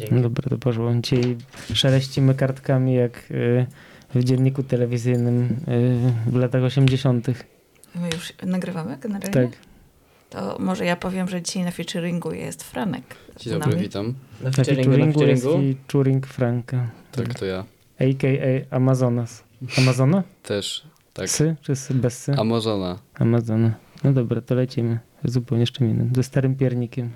Dzięki. 0.00 0.14
No 0.14 0.20
dobra, 0.22 0.50
to 0.50 0.58
poszło. 0.58 0.94
Dzisiaj 1.02 1.36
szeleścimy 1.74 2.34
kartkami 2.34 2.94
jak 2.94 3.30
y, 3.30 3.66
w 4.14 4.24
dzienniku 4.24 4.62
telewizyjnym 4.62 5.56
y, 6.28 6.30
w 6.30 6.36
latach 6.36 6.62
80. 6.62 7.26
My 7.94 8.08
już 8.14 8.32
nagrywamy 8.46 8.98
generalnie? 9.00 9.50
Tak. 9.50 9.58
To 10.30 10.56
może 10.60 10.84
ja 10.84 10.96
powiem, 10.96 11.28
że 11.28 11.42
dzisiaj 11.42 11.62
na 11.64 11.70
featuringu 11.70 12.32
jest 12.32 12.62
Franek. 12.62 13.02
Dzień 13.36 13.52
dobry, 13.52 13.76
witam. 13.76 14.14
Na 14.40 14.44
Na 14.50 14.52
featuringu, 14.52 14.90
na 14.90 14.96
featuringu 14.96 15.24
jest 15.24 15.44
featuring 15.44 16.26
Franka, 16.26 16.90
Tak, 17.12 17.34
to 17.38 17.44
ja. 17.46 17.64
a.k.a. 18.00 18.76
Amazonas. 18.76 19.42
Amazona? 19.78 20.22
Też. 20.42 20.86
Tak. 21.12 21.26
Psy 21.26 21.56
czy 21.62 21.76
sy, 21.76 21.94
bez 21.94 22.18
sy? 22.22 22.32
Amazona. 22.32 22.98
Amazona. 23.14 23.74
No 24.04 24.12
dobra, 24.12 24.40
to 24.40 24.54
lecimy. 24.54 24.98
Zupełnie 25.24 25.66
z 25.66 25.70
czym 25.70 25.90
innym. 25.90 26.10
Ze 26.14 26.22
starym 26.22 26.56
piernikiem. 26.56 27.10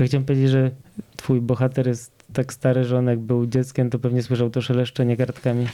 Ja 0.00 0.06
chciałem 0.06 0.24
powiedzieć, 0.24 0.50
że 0.50 0.70
twój 1.16 1.40
bohater 1.40 1.86
jest 1.88 2.12
tak 2.32 2.52
stary, 2.52 2.84
że 2.84 2.98
on 2.98 3.06
jak 3.06 3.18
był 3.18 3.46
dzieckiem, 3.46 3.90
to 3.90 3.98
pewnie 3.98 4.22
słyszał 4.22 4.50
to 4.50 4.62
szeleszczenie 4.62 5.16
kartkami 5.16 5.66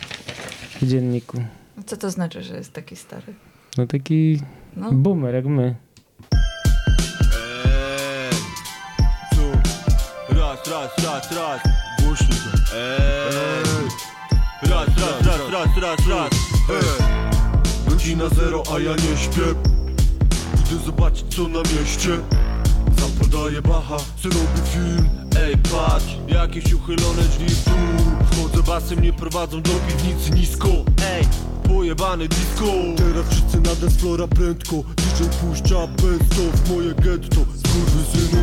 w 0.82 0.86
dzienniku. 0.86 1.42
Co 1.86 1.96
to 1.96 2.10
znaczy, 2.10 2.42
że 2.42 2.56
jest 2.56 2.72
taki 2.72 2.96
stary? 2.96 3.34
No 3.78 3.86
taki 3.86 4.40
No, 4.76 4.92
boomer 4.92 5.34
jak 5.34 5.46
my. 5.46 5.74
Ej, 6.32 8.30
co? 9.36 9.42
Raz, 10.34 10.66
raz, 10.70 11.04
raz, 11.04 11.32
raz. 11.32 11.60
Głośno 12.02 12.26
to. 12.28 12.76
Ej. 12.76 13.88
Raz, 14.70 14.88
raz, 14.88 15.26
raz, 15.26 15.50
raz, 15.52 15.76
raz, 15.82 16.08
raz. 16.08 16.30
Ej. 16.70 17.04
Godzina 17.88 18.28
zero, 18.28 18.62
a 18.76 18.78
ja 18.80 18.90
nie 18.92 19.16
śpię. 19.16 19.42
Idę 20.60 20.84
zobaczyć 20.86 21.34
co 21.34 21.48
na 21.48 21.58
mieście. 21.58 22.10
Zapodaję 23.30 23.62
bacha, 23.62 23.96
co 24.22 24.28
robi 24.28 24.60
film. 24.72 25.08
Ej, 25.40 25.56
patrz, 25.56 26.16
jakieś 26.28 26.72
uchylone 26.72 27.22
drzwi 27.22 27.46
w 27.48 27.64
dół. 27.64 27.74
Wchodzę 28.30 28.62
basem, 28.62 29.02
nie 29.02 29.12
prowadzą 29.12 29.62
do 29.62 29.70
piwnicy 29.70 30.30
nisko. 30.30 30.68
Ej, 31.02 31.24
pojebane 31.62 32.28
disco. 32.28 32.64
Teraz 32.96 33.26
wszyscy 33.30 33.56
na 33.56 33.74
dance 33.74 33.90
flora 33.90 34.26
prędko. 34.26 34.76
DJ 34.76 35.24
puszcza 35.40 35.86
best 35.86 36.32
of 36.32 36.70
moje 36.70 36.94
getto. 36.94 37.40
Skurwysynu. 37.58 38.42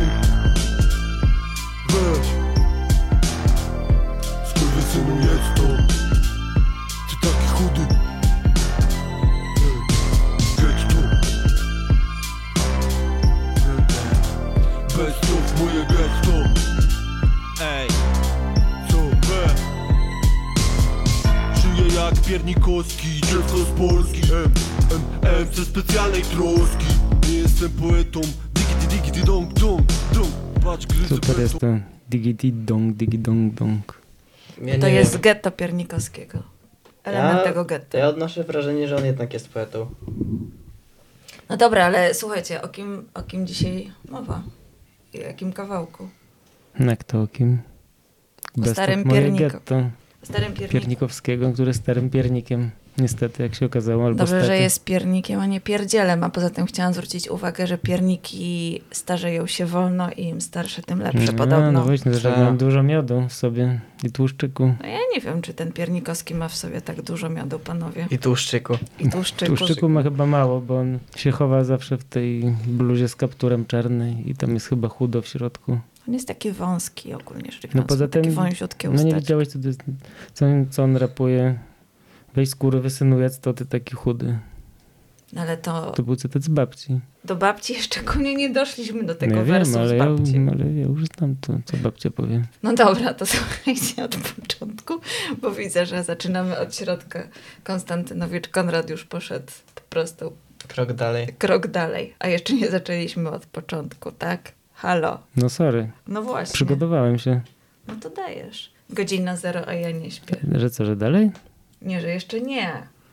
Weź. 1.88 2.26
Skurwysynu 4.50 5.16
jest 5.20 5.54
to. 5.56 5.85
Piernikowski 22.36 23.08
Dziecko 23.20 23.56
z 23.58 23.70
Polski 23.70 24.20
M, 24.32 24.50
M, 24.92 25.00
M 25.22 25.46
Ze 25.54 25.64
specjalnej 25.64 26.22
troski 26.22 26.86
Nie 27.28 27.38
jestem 27.38 27.70
poetą 27.70 28.20
Digity, 28.54 28.86
digity, 28.96 29.26
dong, 29.26 29.52
dong, 29.52 29.82
dong 30.14 30.28
Patrz, 30.64 30.86
gryzę 30.86 31.08
Super 31.14 31.40
jest 31.40 31.58
to 31.58 31.66
digity 32.10 32.52
dong, 32.52 32.96
digi 32.96 33.18
dong 33.18 33.54
dong. 33.54 34.00
Ja 34.64 34.78
to 34.78 34.86
nie 34.86 34.94
jest 34.94 35.12
wiem. 35.12 35.20
getto 35.20 35.50
piernikowskiego. 35.50 36.42
Element 37.04 37.38
Ja- 37.38 37.44
tego 37.44 37.60
To 37.64 37.68
getta. 37.68 37.98
ja 37.98 38.08
odnoszę 38.08 38.44
wrażenie, 38.44 38.88
że 38.88 38.96
on 38.96 39.04
jednak 39.04 39.32
jest 39.32 39.48
poetą. 39.48 39.86
No 41.48 41.56
dobra, 41.56 41.84
ale 41.84 42.14
słuchajcie, 42.14 42.62
o 42.62 42.68
kim, 42.68 43.08
o 43.14 43.22
kim 43.22 43.46
dzisiaj 43.46 43.90
mowa? 44.10 44.42
I 45.14 45.18
o 45.18 45.26
jakim 45.26 45.52
kawałku? 45.52 46.08
Jak 46.80 47.04
to 47.04 47.22
o 47.22 47.26
kim? 47.26 47.58
Best 48.56 48.72
starym 48.72 49.04
pierniku. 49.04 49.38
getto. 49.44 49.82
Starym 50.26 50.52
pierniku. 50.52 50.72
Piernikowskiego, 50.72 51.52
który 51.52 51.68
jest 51.68 51.80
starym 51.80 52.10
piernikiem. 52.10 52.70
Niestety, 52.98 53.42
jak 53.42 53.54
się 53.54 53.66
okazało, 53.66 54.06
albo 54.06 54.18
Dobrze, 54.18 54.34
stety. 54.36 54.46
że 54.46 54.58
jest 54.58 54.84
piernikiem, 54.84 55.40
a 55.40 55.46
nie 55.46 55.60
pierdzielem, 55.60 56.24
a 56.24 56.30
poza 56.30 56.50
tym 56.50 56.66
chciałam 56.66 56.92
zwrócić 56.94 57.30
uwagę, 57.30 57.66
że 57.66 57.78
pierniki 57.78 58.80
starzeją 58.90 59.46
się 59.46 59.66
wolno 59.66 60.10
i 60.10 60.22
im 60.24 60.40
starsze, 60.40 60.82
tym 60.82 61.00
lepsze 61.00 61.32
No, 61.32 61.38
podobno. 61.38 61.72
No 61.72 61.84
właśnie, 61.84 62.14
że 62.14 62.30
Tak. 62.32 62.38
mam 62.38 62.56
dużo 62.56 62.82
miodu 62.82 63.22
w 63.28 63.32
sobie 63.32 63.80
i 64.04 64.10
tłuszczyku. 64.10 64.74
No 64.82 64.88
ja 64.88 64.98
nie 65.14 65.20
wiem, 65.20 65.42
czy 65.42 65.54
ten 65.54 65.72
piernikowski 65.72 66.34
ma 66.34 66.48
w 66.48 66.56
sobie 66.56 66.80
tak 66.80 67.02
dużo 67.02 67.28
miodu, 67.28 67.58
panowie. 67.58 68.06
I 68.10 68.18
tłuszczyku. 68.18 68.78
I 69.00 69.10
tłuszczyku. 69.10 69.56
Tłuszczyku 69.56 69.88
ma 69.88 70.02
chyba 70.02 70.26
mało, 70.26 70.60
bo 70.60 70.78
on 70.78 70.98
się 71.16 71.30
chowa 71.30 71.64
zawsze 71.64 71.96
w 71.98 72.04
tej 72.04 72.42
bluzie 72.66 73.08
z 73.08 73.16
kapturem 73.16 73.66
czarnej 73.66 74.30
i 74.30 74.34
tam 74.34 74.54
jest 74.54 74.66
chyba 74.66 74.88
chudo 74.88 75.22
w 75.22 75.26
środku. 75.28 75.78
On 76.08 76.14
jest 76.14 76.28
taki 76.28 76.52
wąski 76.52 77.14
ogólnie 77.14 77.52
rzecz 77.52 77.62
No 77.62 77.68
biorąc. 77.68 77.88
poza 77.88 78.04
ma 78.04 78.08
takie 78.08 78.30
tym, 78.78 78.94
no 78.94 79.02
nie 79.02 79.14
widziałeś, 79.14 79.48
co, 79.48 79.58
jest, 79.64 79.80
co, 80.34 80.46
on- 80.46 80.66
co 80.70 80.82
on 80.84 80.96
rapuje. 80.96 81.58
Weź 82.34 82.48
skóry 82.48 82.80
wysynujec, 82.80 83.40
to 83.40 83.52
ty 83.54 83.66
taki 83.66 83.94
chudy. 83.94 84.38
No 85.32 85.42
Ale 85.42 85.56
to 85.56 85.90
To 85.90 86.02
był 86.02 86.16
cytat 86.16 86.42
z 86.42 86.48
babci. 86.48 87.00
do 87.24 87.36
babci 87.36 87.72
jeszcze 87.72 88.00
konie 88.00 88.34
nie 88.34 88.50
doszliśmy 88.50 89.04
do 89.04 89.14
tego 89.14 89.32
No 89.34 89.38
ja 89.40 89.44
wersu 89.44 89.72
wiem, 89.72 89.80
ale 89.80 89.88
z 89.88 89.92
ja, 89.92 90.06
babci. 90.06 90.36
ale 90.52 90.72
ja 90.72 90.86
już 90.86 91.04
znam 91.18 91.36
to, 91.40 91.58
co 91.64 91.76
babcia 91.76 92.10
powie. 92.10 92.42
No 92.62 92.74
dobra, 92.74 93.14
to 93.14 93.26
słuchajcie 93.36 94.04
od 94.04 94.16
początku, 94.16 94.94
bo 95.42 95.50
widzę, 95.50 95.86
że 95.86 96.04
zaczynamy 96.04 96.58
od 96.58 96.76
środka. 96.76 97.28
Konstantynowicz 97.64 98.48
Konrad 98.48 98.90
już 98.90 99.04
poszedł 99.04 99.52
po 99.74 99.80
prostu 99.80 100.32
Krok 100.68 100.92
dalej. 100.92 101.26
krok 101.38 101.66
dalej, 101.66 102.14
a 102.18 102.28
jeszcze 102.28 102.52
nie 102.54 102.70
zaczęliśmy 102.70 103.30
od 103.30 103.46
początku, 103.46 104.12
tak? 104.12 104.52
Halo. 104.76 105.18
No 105.36 105.48
sorry, 105.48 105.90
No 106.08 106.22
właśnie. 106.22 106.54
przygotowałem 106.54 107.18
się. 107.18 107.40
No 107.88 107.94
to 108.00 108.10
dajesz. 108.10 108.72
Godzina 108.90 109.36
zero, 109.36 109.68
a 109.68 109.74
ja 109.74 109.90
nie 109.90 110.10
śpię. 110.10 110.36
Że 110.52 110.70
co, 110.70 110.84
że 110.84 110.96
dalej? 110.96 111.30
Nie, 111.82 112.00
że 112.00 112.08
jeszcze 112.08 112.40
nie. 112.40 112.72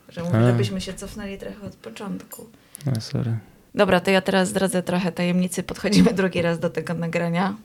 Że 0.10 0.24
mówię, 0.24 0.46
żebyśmy 0.46 0.82
się 0.82 0.94
cofnęli 0.94 1.38
trochę 1.38 1.68
od 1.68 1.76
początku. 1.76 2.50
No 2.86 3.02
sorry. 3.02 3.38
Dobra, 3.76 4.00
to 4.00 4.12
ja 4.12 4.22
teraz 4.22 4.50
zdradzę 4.50 4.84
trochę 4.84 5.12
tajemnicy. 5.12 5.64
Podchodzimy 5.64 6.14
drugi 6.24 6.42
raz 6.42 6.60
do 6.60 6.70
tego 6.70 6.94
nagrania, 6.94 7.56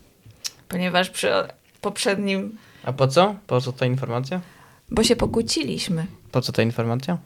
ponieważ 0.69 1.10
przy 1.10 1.28
poprzednim, 1.81 2.58
A 2.84 2.92
po 2.92 3.08
co? 3.08 3.34
Po 3.47 3.60
co 3.60 3.72
ta 3.72 3.87
informacja? 3.87 4.41
bo 4.91 5.04
się 5.04 5.16
pokłóciliśmy. 5.16 6.06
Po 6.32 6.41
co 6.41 6.53
ta 6.53 6.62
informacja? 6.62 7.19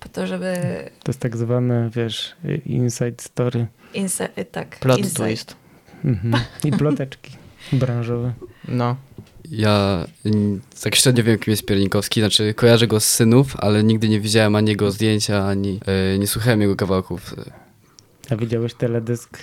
Po 0.00 0.08
to, 0.08 0.26
żeby 0.26 0.54
To 1.02 1.10
jest 1.12 1.20
tak 1.20 1.36
zwane, 1.36 1.90
wiesz, 1.94 2.36
inside 2.66 3.14
story. 3.22 3.66
insa- 3.94 4.44
tak, 4.52 4.78
Plot 4.78 4.98
insight. 4.98 5.16
twist. 5.22 5.56
Mhm. 6.04 6.34
I 6.64 6.70
ploteczki 6.72 7.32
branżowe. 7.72 8.32
No. 8.68 8.96
Ja 9.50 10.04
mm, 10.24 10.60
tak 10.82 10.94
średnio 10.96 11.24
wiem, 11.24 11.38
kim 11.38 11.50
jest 11.50 11.66
Piernikowski. 11.66 12.20
Znaczy, 12.20 12.54
kojarzę 12.54 12.86
go 12.86 13.00
z 13.00 13.04
synów, 13.08 13.54
ale 13.58 13.84
nigdy 13.84 14.08
nie 14.08 14.20
widziałem 14.20 14.56
ani 14.56 14.68
jego 14.70 14.90
zdjęcia, 14.90 15.44
ani 15.46 15.80
e, 16.14 16.18
nie 16.18 16.26
słuchałem 16.26 16.60
jego 16.60 16.76
kawałków. 16.76 17.34
A 18.30 18.36
widziałeś 18.36 18.74
teledysk 18.74 19.38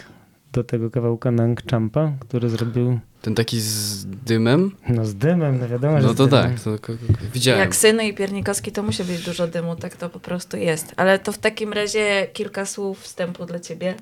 do 0.54 0.64
tego 0.64 0.92
kawałka 0.92 1.32
Nang 1.32 1.62
Champa, 1.72 2.12
który 2.20 2.50
zrobił 2.50 3.00
Ten 3.22 3.36
taki 3.36 3.60
z 3.60 4.06
dymem? 4.06 4.72
no 4.90 5.06
z 5.06 5.16
dymem, 5.16 5.60
no 5.60 5.68
wiadomo, 5.68 6.02
że 6.02 6.08
No 6.08 6.14
to 6.14 6.28
tak, 6.28 6.60
to 6.60 6.80
ko- 6.80 6.94
widziałem. 7.34 7.60
Jak 7.62 7.76
syny 7.76 8.08
i 8.08 8.14
piernikowski, 8.14 8.72
to 8.72 8.84
musi 8.84 9.04
być 9.04 9.26
dużo 9.26 9.48
dymu, 9.48 9.76
tak 9.76 9.96
to 9.96 10.10
po 10.10 10.20
prostu 10.20 10.58
jest. 10.58 10.94
Ale 10.98 11.20
to 11.20 11.32
w 11.32 11.38
takim 11.38 11.74
razie 11.74 12.28
kilka 12.34 12.66
słów 12.66 13.00
wstępu 13.02 13.46
dla 13.46 13.60
ciebie. 13.60 13.96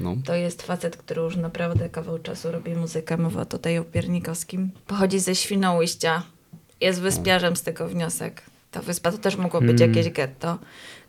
No. 0.00 0.16
To 0.24 0.34
jest 0.34 0.62
facet, 0.62 0.96
który 0.96 1.22
już 1.22 1.36
naprawdę 1.36 1.88
kawał 1.88 2.18
czasu 2.18 2.52
robi 2.52 2.74
muzykę. 2.74 3.16
Mowa 3.16 3.44
tutaj 3.44 3.78
o 3.78 3.84
Piernikowskim. 3.84 4.70
Pochodzi 4.86 5.18
ze 5.18 5.34
Świnoujścia. 5.34 6.22
Jest 6.80 7.00
wyspiarzem 7.00 7.56
z 7.56 7.62
tego 7.62 7.88
wniosek. 7.88 8.42
Ta 8.70 8.82
wyspa 8.82 9.12
to 9.12 9.18
też 9.18 9.36
mogło 9.36 9.60
być 9.60 9.80
Mm. 9.82 9.94
jakieś 9.94 10.12
getto. 10.12 10.58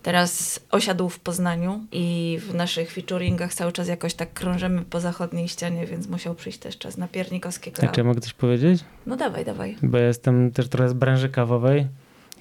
Teraz 0.04 0.60
osiadł 0.72 1.10
w 1.10 1.20
Poznaniu 1.20 1.86
i 1.92 2.38
w 2.42 2.54
naszych 2.56 2.92
featuringach 2.92 3.54
cały 3.54 3.72
czas 3.72 3.88
jakoś 3.88 4.14
tak 4.14 4.34
krążymy 4.34 4.82
po 4.82 5.00
zachodniej 5.00 5.48
ścianie, 5.48 5.86
więc 5.86 6.08
musiał 6.08 6.36
przyjść 6.36 6.60
też 6.60 6.78
czas 6.78 6.98
na 6.98 7.08
Piernikowskiego. 7.08 7.84
A 7.84 7.88
czy 7.88 8.00
ja 8.00 8.04
mogę 8.04 8.22
coś 8.22 8.34
powiedzieć? 8.34 8.84
No 9.06 9.18
dawaj, 9.18 9.46
dawaj. 9.46 9.76
Bo 9.84 9.98
ja 9.98 10.08
jestem 10.08 10.52
też 10.52 10.70
trochę 10.70 10.90
z 10.90 10.94
branży 10.94 11.30
kawowej 11.30 11.88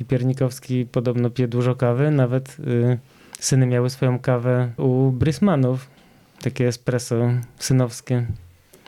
i 0.00 0.04
Piernikowski 0.04 0.86
podobno 0.92 1.30
pije 1.30 1.48
dużo 1.48 1.74
kawy. 1.74 2.10
Nawet 2.10 2.56
y, 2.60 2.98
syny 3.40 3.66
miały 3.66 3.90
swoją 3.90 4.18
kawę 4.18 4.72
u 4.76 5.10
Brismanów. 5.10 5.88
Takie 6.42 6.68
espresso 6.68 7.14
synowskie. 7.58 8.26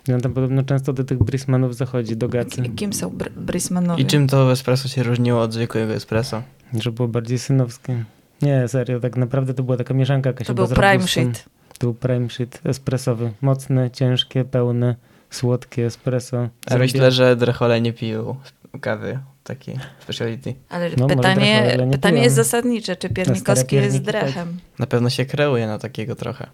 I 0.08 0.12
on 0.12 0.20
tam 0.20 0.32
podobno 0.32 0.62
często 0.62 0.92
do 0.92 1.04
tych 1.04 1.18
Brismanów 1.18 1.76
zachodzi, 1.76 2.16
do 2.16 2.28
gacy, 2.28 2.62
Kim 2.76 2.92
są 2.92 3.10
br- 3.10 3.30
Brismanowie? 3.30 4.02
I 4.02 4.06
czym 4.06 4.26
to 4.28 4.52
espresso 4.52 4.88
się 4.88 5.02
różniło 5.02 5.42
od 5.42 5.52
zwykłego 5.52 5.94
espresso? 5.94 6.42
żeby 6.80 6.94
było 6.96 7.08
bardziej 7.08 7.38
synowskie. 7.38 8.04
Nie, 8.42 8.68
serio, 8.68 9.00
tak 9.00 9.16
naprawdę 9.16 9.54
to 9.54 9.62
była 9.62 9.76
taka 9.76 9.94
mieszanka 9.94 10.30
jakaś 10.30 10.46
To 10.46 10.54
był 10.54 10.66
prime 10.68 11.08
shit. 11.08 11.44
To 11.78 11.86
był 11.86 11.94
prime 11.94 12.30
shit 12.30 12.60
espressowy. 12.64 13.32
Mocne, 13.40 13.90
ciężkie, 13.90 14.44
pełne, 14.44 14.96
słodkie 15.30 15.86
espresso. 15.86 16.48
A 16.70 16.76
myślę, 16.76 17.10
że 17.12 17.36
Drechole 17.36 17.80
nie 17.80 17.92
pił 17.92 18.36
kawy 18.80 19.18
takiej 19.44 19.76
speciality. 20.02 20.54
Ale 20.68 20.90
No, 20.96 21.06
pytanie, 21.06 21.78
pytanie 21.92 22.22
jest 22.22 22.36
zasadnicze, 22.36 22.96
czy 22.96 23.08
Piernikowski 23.08 23.76
jest 23.76 23.86
pierniki, 23.88 24.12
tak. 24.12 24.22
drechem? 24.24 24.58
Na 24.78 24.86
pewno 24.86 25.10
się 25.10 25.24
kreuje 25.24 25.66
na 25.66 25.78
takiego 25.78 26.14
trochę. 26.16 26.46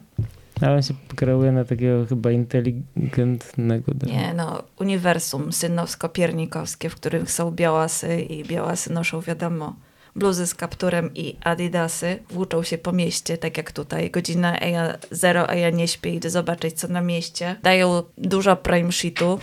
Ale 0.61 0.75
on 0.75 0.83
się 0.83 0.95
kreuje 1.17 1.53
na 1.53 1.65
takiego 1.65 2.07
chyba 2.07 2.31
inteligentnego. 2.31 3.93
Nie, 4.07 4.35
no, 4.35 4.63
uniwersum 4.79 5.51
synowsko-piernikowskie, 5.51 6.89
w 6.89 6.95
którym 6.95 7.27
są 7.27 7.51
białasy 7.51 8.21
i 8.21 8.45
białasy 8.45 8.93
noszą, 8.93 9.21
wiadomo, 9.21 9.77
bluzy 10.17 10.47
z 10.47 10.55
kapturem 10.55 11.11
i 11.15 11.37
adidasy. 11.45 12.19
Włóczą 12.31 12.63
się 12.63 12.79
po 12.79 12.93
mieście, 12.93 13.39
tak 13.39 13.57
jak 13.57 13.73
tutaj. 13.73 14.11
Godzina 14.11 14.61
a 14.61 14.67
ja 14.67 14.95
zero, 15.11 15.51
a 15.51 15.55
ja 15.55 15.71
nie 15.71 15.89
śpię, 15.89 16.15
idę 16.15 16.31
zobaczyć, 16.31 16.75
co 16.75 16.89
na 16.89 17.01
mieście. 17.01 17.57
Dają 17.63 18.03
dużo 18.19 18.57
prime 18.57 18.93
shitu. 18.93 19.39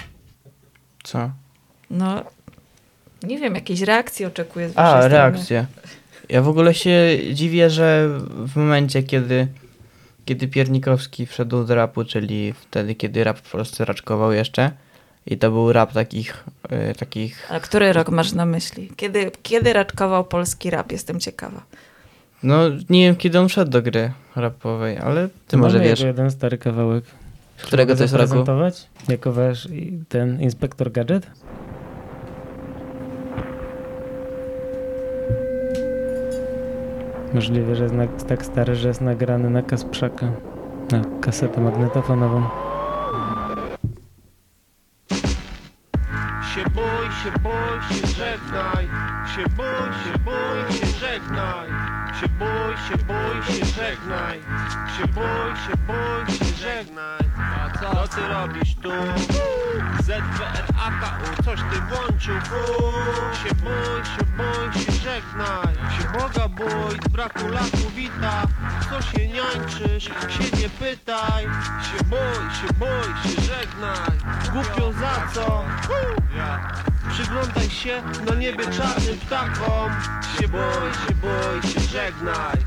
Co? 1.03 1.31
No, 1.89 2.23
nie 3.23 3.39
wiem, 3.39 3.55
jakiejś 3.55 3.81
reakcji 3.81 4.25
oczekuję 4.25 4.69
z 4.69 4.73
A, 4.75 5.07
reakcje. 5.07 5.65
Ja 6.29 6.41
w 6.41 6.47
ogóle 6.47 6.73
się 6.73 7.19
dziwię, 7.33 7.69
że 7.69 8.09
w 8.29 8.55
momencie, 8.55 9.03
kiedy, 9.03 9.47
kiedy 10.31 10.47
Piernikowski 10.47 11.25
wszedł 11.25 11.63
do 11.63 11.75
rapu, 11.75 12.05
czyli 12.05 12.53
wtedy, 12.53 12.95
kiedy 12.95 13.23
rap 13.23 13.37
w 13.37 13.51
Polsce 13.51 13.85
raczkował 13.85 14.31
jeszcze, 14.31 14.71
i 15.25 15.37
to 15.37 15.51
był 15.51 15.73
rap 15.73 15.93
takich, 15.93 16.43
y, 16.91 16.95
takich 16.95 17.51
A 17.51 17.59
który 17.59 17.93
rok 17.93 18.09
masz 18.09 18.31
na 18.31 18.45
myśli? 18.45 18.91
Kiedy, 18.95 19.31
kiedy 19.43 19.73
raczkował 19.73 20.23
polski 20.23 20.69
rap? 20.69 20.91
Jestem 20.91 21.19
ciekawa. 21.19 21.63
no 22.43 22.57
nie 22.89 23.01
wiem, 23.05 23.15
kiedy 23.15 23.39
on 23.39 23.49
wszedł 23.49 23.71
do 23.71 23.81
gry 23.81 24.11
rapowej, 24.35 24.97
ale 24.97 25.29
ty 25.47 25.57
Mamy 25.57 25.67
może 25.67 25.79
wiesz. 25.79 25.99
jeden 25.99 26.31
stary 26.31 26.57
kawałek. 26.57 27.03
Którego 27.61 27.95
to 27.95 28.03
jest 28.03 28.13
roku? 28.13 28.45
Jako 29.07 29.31
wasz 29.31 29.67
ten 30.09 30.41
inspektor 30.41 30.91
gadżet? 30.91 31.27
Możliwe, 37.33 37.75
że 37.75 37.83
jest 37.83 37.95
na, 37.95 38.07
tak 38.07 38.45
stary, 38.45 38.75
że 38.75 38.87
jest 38.87 39.01
nagrany 39.01 39.49
na 39.49 39.61
Kasprzaka. 39.61 40.31
Na 40.91 41.01
kasetę 41.21 41.61
magnetofonową. 41.61 42.43
Się 46.55 46.63
bój, 46.63 47.05
się 47.23 47.31
bój, 47.43 47.97
się 47.97 48.07
żegnaj 48.07 48.85
Się 49.35 49.43
bój, 49.57 49.91
się 50.03 50.19
bój, 50.19 50.77
się 50.77 50.85
żegnaj 50.85 51.69
Się 52.19 52.27
bój, 52.27 52.77
się 52.87 52.97
bój, 53.05 53.55
się 53.55 53.65
żegnaj 53.65 54.39
Się 54.97 55.07
bój, 55.07 55.55
się 55.67 55.77
bój, 55.87 56.35
się 56.35 56.45
żegnaj 56.45 57.19
A 57.37 57.79
co 57.79 58.15
ty 58.15 58.27
robisz 58.27 58.75
tu? 58.75 58.91
ZWR 60.03 60.65
AKU, 60.85 61.43
coś 61.43 61.59
ty 61.59 61.81
włączył 61.81 62.35
fu 62.41 62.81
Się 63.43 63.55
bój, 63.55 64.05
się 64.05 64.25
bój, 64.37 64.83
się 64.83 64.91
żegnaj. 64.91 65.75
Się 65.97 66.19
Boga 66.19 66.47
bój, 66.47 66.97
z 67.05 67.09
braku 67.09 67.47
laku 67.47 67.89
wita. 67.95 68.43
Co 68.89 69.01
się 69.01 69.27
niańczysz, 69.27 70.03
się 70.03 70.57
nie 70.61 70.69
pytaj. 70.69 71.43
Się 71.43 72.03
bój, 72.09 72.43
się 72.61 72.73
bój, 72.79 73.31
się 73.31 73.41
żegnaj. 73.41 74.17
Głupio 74.53 74.93
za 74.93 75.27
co? 75.33 75.63
Przyglądaj 77.11 77.69
się 77.69 78.01
na 78.29 78.35
niebie 78.35 78.63
czarnym 78.65 79.17
ptakom. 79.25 79.91
Się 80.39 80.47
bój, 80.47 80.91
się 81.07 81.15
bój, 81.15 81.71
się 81.71 81.79
żegnaj. 81.79 82.57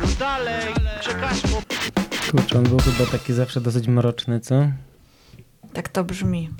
No 0.00 0.06
dalej, 0.18 0.74
czekasz 1.00 1.40
po 1.40 1.62
Kurczę, 2.30 2.58
on 2.58 2.64
był 2.64 2.78
chyba 2.78 3.10
taki 3.10 3.32
zawsze 3.32 3.60
dosyć 3.60 3.88
mroczny, 3.88 4.40
co? 4.40 4.54
Tak 5.72 5.88
to 5.88 6.04
brzmi. 6.04 6.50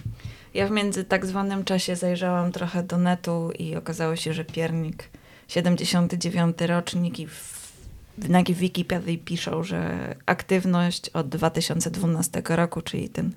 Ja 0.54 0.66
w 0.66 0.70
między 0.70 1.04
tak 1.04 1.26
zwanym 1.26 1.64
czasie 1.64 1.96
zajrzałam 1.96 2.52
trochę 2.52 2.82
do 2.82 2.99
netu 2.99 3.50
i 3.58 3.76
okazało 3.76 4.16
się, 4.16 4.32
że 4.32 4.44
piernik 4.44 5.08
79 5.49 6.56
rocznik 6.60 7.19
i 7.19 7.26
w, 7.26 7.62
na 8.28 8.43
Wikipedii 8.43 9.19
piszą, 9.19 9.64
że 9.64 10.14
aktywność 10.26 11.08
od 11.08 11.28
2012 11.28 12.43
roku, 12.49 12.82
czyli 12.82 13.08
ten 13.08 13.32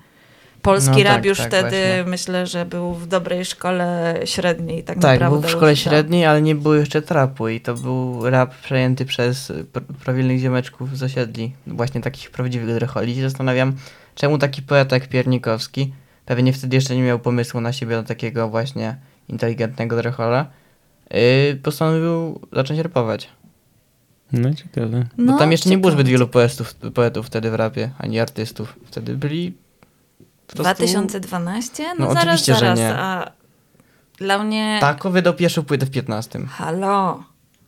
polski 0.61 0.97
No 0.97 1.03
rap 1.03 1.15
tak, 1.15 1.25
już 1.25 1.37
tak, 1.37 1.47
wtedy 1.47 1.69
właśnie. 1.69 2.03
myślę, 2.07 2.47
że 2.47 2.65
był 2.65 2.93
w 2.93 3.07
dobrej 3.07 3.45
szkole 3.45 4.19
średniej 4.25 4.83
tak, 4.83 4.95
Tak, 4.95 5.03
naprawdę. 5.03 5.39
był 5.39 5.49
w 5.49 5.51
szkole 5.51 5.75
średniej, 5.75 6.25
ale 6.25 6.41
nie 6.41 6.55
było 6.55 6.75
jeszcze 6.75 7.01
trapu 7.01 7.47
i 7.47 7.61
to 7.61 7.73
był 7.73 8.29
rap 8.29 8.55
przejęty 8.55 9.05
przez 9.05 9.51
pr- 9.51 9.81
prawilnych 10.03 10.39
ziomeczków 10.39 10.97
z 10.97 11.03
osiedli, 11.03 11.53
właśnie 11.67 12.01
takich 12.01 12.31
prawdziwych 12.31 12.75
drecholi. 12.75 13.17
I 13.17 13.21
zastanawiam, 13.21 13.75
czemu 14.15 14.37
taki 14.37 14.61
poeta 14.61 14.95
jak 14.95 15.07
Piernikowski, 15.07 15.93
pewnie 16.25 16.53
wtedy 16.53 16.75
jeszcze 16.75 16.95
nie 16.95 17.01
miał 17.01 17.19
pomysłu 17.19 17.61
na 17.61 17.73
siebie 17.73 17.95
na 17.95 18.03
takiego 18.03 18.49
właśnie 18.49 18.95
inteligentnego 19.29 19.95
drechola, 19.95 20.45
yy, 21.11 21.59
postanowił 21.63 22.39
zacząć 22.53 22.79
rapować. 22.79 23.29
No 24.31 24.53
ciekawe. 24.53 25.05
No, 25.17 25.33
Bo 25.33 25.39
tam 25.39 25.51
jeszcze 25.51 25.69
nie 25.69 25.77
było 25.77 25.91
ciekawe. 25.91 26.03
zbyt 26.03 26.11
wielu 26.11 26.27
poetów, 26.27 26.73
poetów 26.73 27.25
wtedy 27.27 27.51
w 27.51 27.53
rapie, 27.55 27.91
ani 27.99 28.19
artystów. 28.19 28.75
Wtedy 28.85 29.17
byli 29.17 29.53
prostu... 30.47 30.63
2012? 30.63 31.83
No, 31.83 32.05
No, 32.05 32.13
zaraz, 32.13 32.23
oczywiście, 32.23 32.53
że 32.53 32.59
zaraz. 32.59 32.79
nie. 32.79 32.95
A 32.95 33.31
dla 34.17 34.43
mnie... 34.43 34.77
Tako 34.81 35.09
wydał 35.09 35.33
pierwszą 35.33 35.63
płytę 35.63 35.85
w 35.85 35.91
15. 35.91 36.39
Halo, 36.49 37.23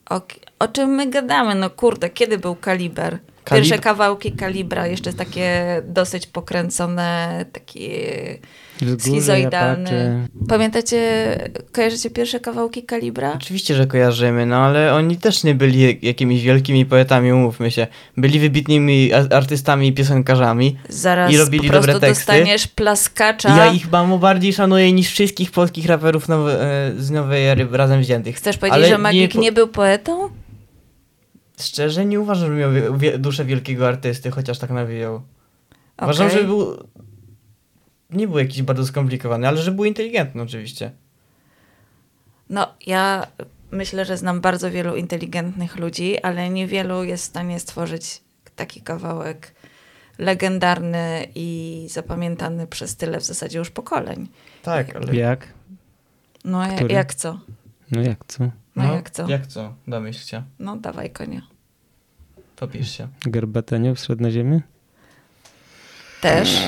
o, 0.10 0.22
o 0.60 0.68
czym 0.68 0.90
my 0.90 1.10
gadamy? 1.10 1.56
No 1.56 1.70
kurde, 1.70 2.10
kiedy 2.10 2.38
był 2.38 2.56
kaliber? 2.56 3.20
Pierwsze 3.56 3.80
kawałki 3.80 4.32
kalibra, 4.32 4.88
jeszcze 4.88 5.14
takie 5.14 5.82
dosyć 5.88 6.28
pokręcone, 6.28 7.46
takie. 7.54 8.40
Apache. 9.48 10.28
Pamiętacie, 10.48 11.00
kojarzycie 11.72 12.10
pierwsze 12.10 12.40
kawałki 12.40 12.84
kalibra? 12.84 13.34
Oczywiście, 13.36 13.76
że 13.76 13.88
kojarzymy, 13.88 14.46
no 14.46 14.56
ale 14.56 14.94
oni 14.94 15.18
też 15.18 15.44
nie 15.44 15.56
byli 15.56 16.00
jakimiś 16.02 16.44
wielkimi 16.44 16.86
poetami, 16.86 17.34
umówmy 17.34 17.72
się. 17.72 17.88
Byli 18.18 18.40
wybitnymi 18.40 19.14
artystami 19.14 19.88
i 19.88 19.94
piosenkarzami. 19.94 20.78
Zaraz 20.90 21.32
I 21.32 21.38
robili 21.38 21.68
po 21.68 21.74
prostu 21.74 21.92
dobre 21.92 22.08
teksty. 22.08 22.26
dostaniesz 22.26 22.68
plaskacza. 22.68 23.58
Ja 23.58 23.74
ich 23.74 23.92
mało 23.92 24.18
bardziej 24.18 24.54
szanuję 24.54 24.94
niż 24.94 25.12
wszystkich 25.12 25.52
polskich 25.52 25.86
raperów 25.86 26.28
nowe, 26.28 26.62
e, 26.62 26.92
z 26.98 27.12
nowej 27.12 27.48
ery 27.48 27.68
razem 27.72 28.02
wziętych. 28.02 28.36
Chcesz 28.36 28.58
powiedzieć, 28.58 28.78
Ale 28.78 28.88
że 28.88 28.98
Magik 28.98 29.34
po- 29.34 29.40
nie 29.40 29.52
był 29.52 29.68
poetą? 29.68 30.30
Szczerze 31.60 32.06
nie 32.06 32.20
uważam, 32.20 32.50
że 32.50 32.56
miał 32.56 32.72
wie- 32.72 32.98
wie- 32.98 33.18
duszę 33.18 33.46
wielkiego 33.46 33.88
artysty, 33.88 34.32
chociaż 34.32 34.60
tak 34.60 34.70
nawijał. 34.70 35.22
Uważam, 36.02 36.28
Okej. 36.28 36.40
że 36.40 36.46
był... 36.48 36.88
Nie 38.10 38.28
był 38.28 38.38
jakiś 38.40 38.62
bardzo 38.62 38.86
skomplikowany, 38.86 39.48
ale 39.48 39.58
że 39.58 39.72
był 39.72 39.86
inteligentny 39.86 40.42
oczywiście. 40.42 40.92
No, 42.50 42.74
ja 42.88 43.28
myślę, 43.72 44.06
że 44.06 44.18
znam 44.18 44.42
bardzo 44.42 44.72
wielu 44.72 44.96
inteligentnych 44.96 45.76
ludzi, 45.76 46.22
ale 46.22 46.50
niewielu 46.50 47.04
jest 47.04 47.24
w 47.24 47.28
stanie 47.28 47.60
stworzyć 47.60 48.22
taki 48.56 48.82
kawałek 48.82 49.54
legendarny 50.18 51.28
i 51.36 51.88
zapamiętany 51.92 52.68
przez 52.68 52.96
tyle 52.96 53.20
w 53.20 53.24
zasadzie 53.24 53.60
już 53.60 53.70
pokoleń. 53.70 54.28
Tak, 54.64 54.96
ale... 54.96 55.16
Jak? 55.16 55.48
No, 56.46 56.62
Który? 56.76 56.94
jak 56.94 57.16
co? 57.16 57.40
No 57.92 58.02
jak 58.02 58.26
co? 58.28 58.50
No, 58.76 58.94
jak 58.94 59.10
co? 59.10 59.28
Jak 59.30 59.48
co? 59.48 59.74
Domyśl 59.88 60.28
się. 60.28 60.44
No, 60.60 60.76
dawaj 60.76 61.10
konia. 61.10 61.42
Popisz 62.60 62.98
się. 62.98 63.08
Wstrzedł 63.96 64.24
na 64.24 64.32
ziemię? 64.32 64.62
Też. 66.22 66.64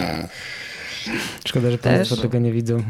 Szkoda, 1.45 1.71
że 1.71 1.77
Też. 1.77 1.95
Państwo 1.97 2.17
tego 2.17 2.39
nie 2.39 2.51
widzą. 2.51 2.83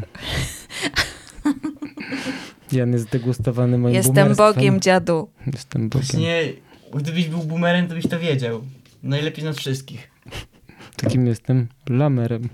Jan 2.72 2.92
jest 2.92 3.08
degustowany 3.08 3.78
moim 3.78 3.94
Jestem 3.94 4.14
boomerstwem. 4.14 4.54
Bogiem, 4.54 4.80
dziadu. 4.80 5.30
Jestem 5.46 5.88
Bogiem. 5.88 6.06
Właśnie, 6.06 6.52
gdybyś 6.94 7.28
był 7.28 7.38
boomerem, 7.38 7.88
to 7.88 7.94
byś 7.94 8.06
to 8.06 8.20
wiedział. 8.20 8.64
Najlepiej 9.02 9.42
z 9.42 9.44
nas 9.44 9.56
wszystkich. 9.56 10.10
Takim 10.96 11.26
jestem 11.26 11.68
lamerem. 11.88 12.48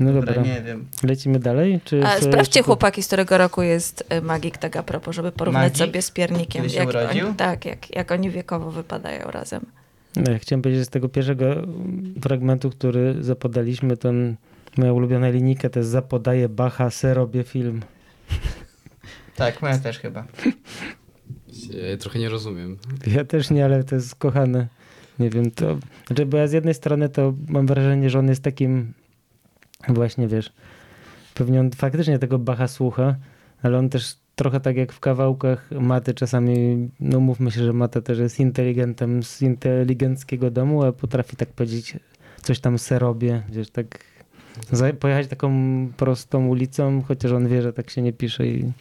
No 0.00 0.12
dobra, 0.12 0.34
Dobra, 0.34 0.42
nie 0.54 0.62
wiem. 0.62 0.86
lecimy 1.02 1.38
dalej? 1.38 1.80
Czy 1.84 2.06
A 2.06 2.14
jeszcze- 2.14 2.30
sprawdźcie 2.30 2.62
chłopaki, 2.62 3.02
z 3.02 3.06
którego 3.06 3.38
roku 3.38 3.62
jest 3.62 4.04
y, 4.18 4.22
Magik, 4.22 4.58
tak 4.58 4.76
a 4.76 4.82
propos, 4.82 5.16
żeby 5.16 5.32
porównać 5.32 5.62
Magik? 5.72 5.76
sobie 5.86 6.02
z 6.02 6.10
Piernikiem. 6.10 6.62
Kiedy 6.62 6.74
się 6.74 6.80
jak 6.80 6.88
urodził? 6.88 7.26
Oni, 7.26 7.34
tak, 7.36 7.64
jak, 7.64 7.96
jak 7.96 8.10
oni 8.12 8.30
wiekowo 8.30 8.70
wypadają 8.70 9.30
razem. 9.30 9.66
No, 10.16 10.32
ja 10.32 10.38
chciałem 10.38 10.62
powiedzieć, 10.62 10.80
że 10.80 10.84
z 10.84 10.88
tego 10.88 11.08
pierwszego 11.08 11.44
fragmentu, 12.22 12.70
który 12.70 13.14
zapodaliśmy, 13.20 13.96
to 13.96 14.08
n- 14.08 14.36
moja 14.76 14.92
ulubiona 14.92 15.28
linijka 15.28 15.68
to 15.68 15.78
jest 15.78 15.90
zapodaję 15.90 16.48
Bacha, 16.48 16.90
se 16.90 17.14
robię 17.14 17.42
film. 17.44 17.80
Tak, 19.36 19.62
moja 19.62 19.78
też 19.78 19.98
chyba. 19.98 20.24
Ja 21.90 21.96
trochę 21.96 22.18
nie 22.18 22.28
rozumiem. 22.28 22.78
Ja 23.06 23.24
też 23.24 23.50
nie, 23.50 23.64
ale 23.64 23.84
to 23.84 23.94
jest 23.94 24.14
kochane. 24.14 24.66
Nie 25.18 25.30
wiem, 25.30 25.50
to... 25.50 25.78
Znaczy, 26.06 26.26
bo 26.26 26.36
ja 26.36 26.46
z 26.46 26.52
jednej 26.52 26.74
strony 26.74 27.08
to 27.08 27.34
mam 27.48 27.66
wrażenie, 27.66 28.10
że 28.10 28.18
on 28.18 28.28
jest 28.28 28.42
takim 28.42 28.92
właśnie, 29.88 30.28
wiesz, 30.28 30.52
pewnie 31.34 31.60
on 31.60 31.70
faktycznie 31.70 32.18
tego 32.18 32.38
Bacha 32.38 32.68
słucha, 32.68 33.16
ale 33.62 33.78
on 33.78 33.88
też 33.88 34.16
trochę 34.36 34.60
tak 34.60 34.76
jak 34.76 34.92
w 34.92 35.00
kawałkach 35.00 35.70
Maty 35.70 36.14
czasami, 36.14 36.88
no 37.00 37.20
mówmy 37.20 37.50
się, 37.50 37.64
że 37.64 37.72
Mata 37.72 38.00
też 38.00 38.18
jest 38.18 38.40
inteligentem 38.40 39.22
z 39.22 39.42
inteligenckiego 39.42 40.50
domu, 40.50 40.82
a 40.82 40.92
potrafi 40.92 41.36
tak 41.36 41.48
powiedzieć 41.48 41.96
coś 42.42 42.60
tam 42.60 42.78
se 42.78 42.98
robię, 42.98 43.42
wiesz, 43.48 43.70
tak 43.70 44.04
pojechać 45.00 45.26
taką 45.26 45.52
prostą 45.96 46.46
ulicą, 46.46 47.02
chociaż 47.02 47.32
on 47.32 47.48
wie, 47.48 47.62
że 47.62 47.72
tak 47.72 47.90
się 47.90 48.02
nie 48.02 48.12
pisze 48.12 48.46
i 48.46 48.72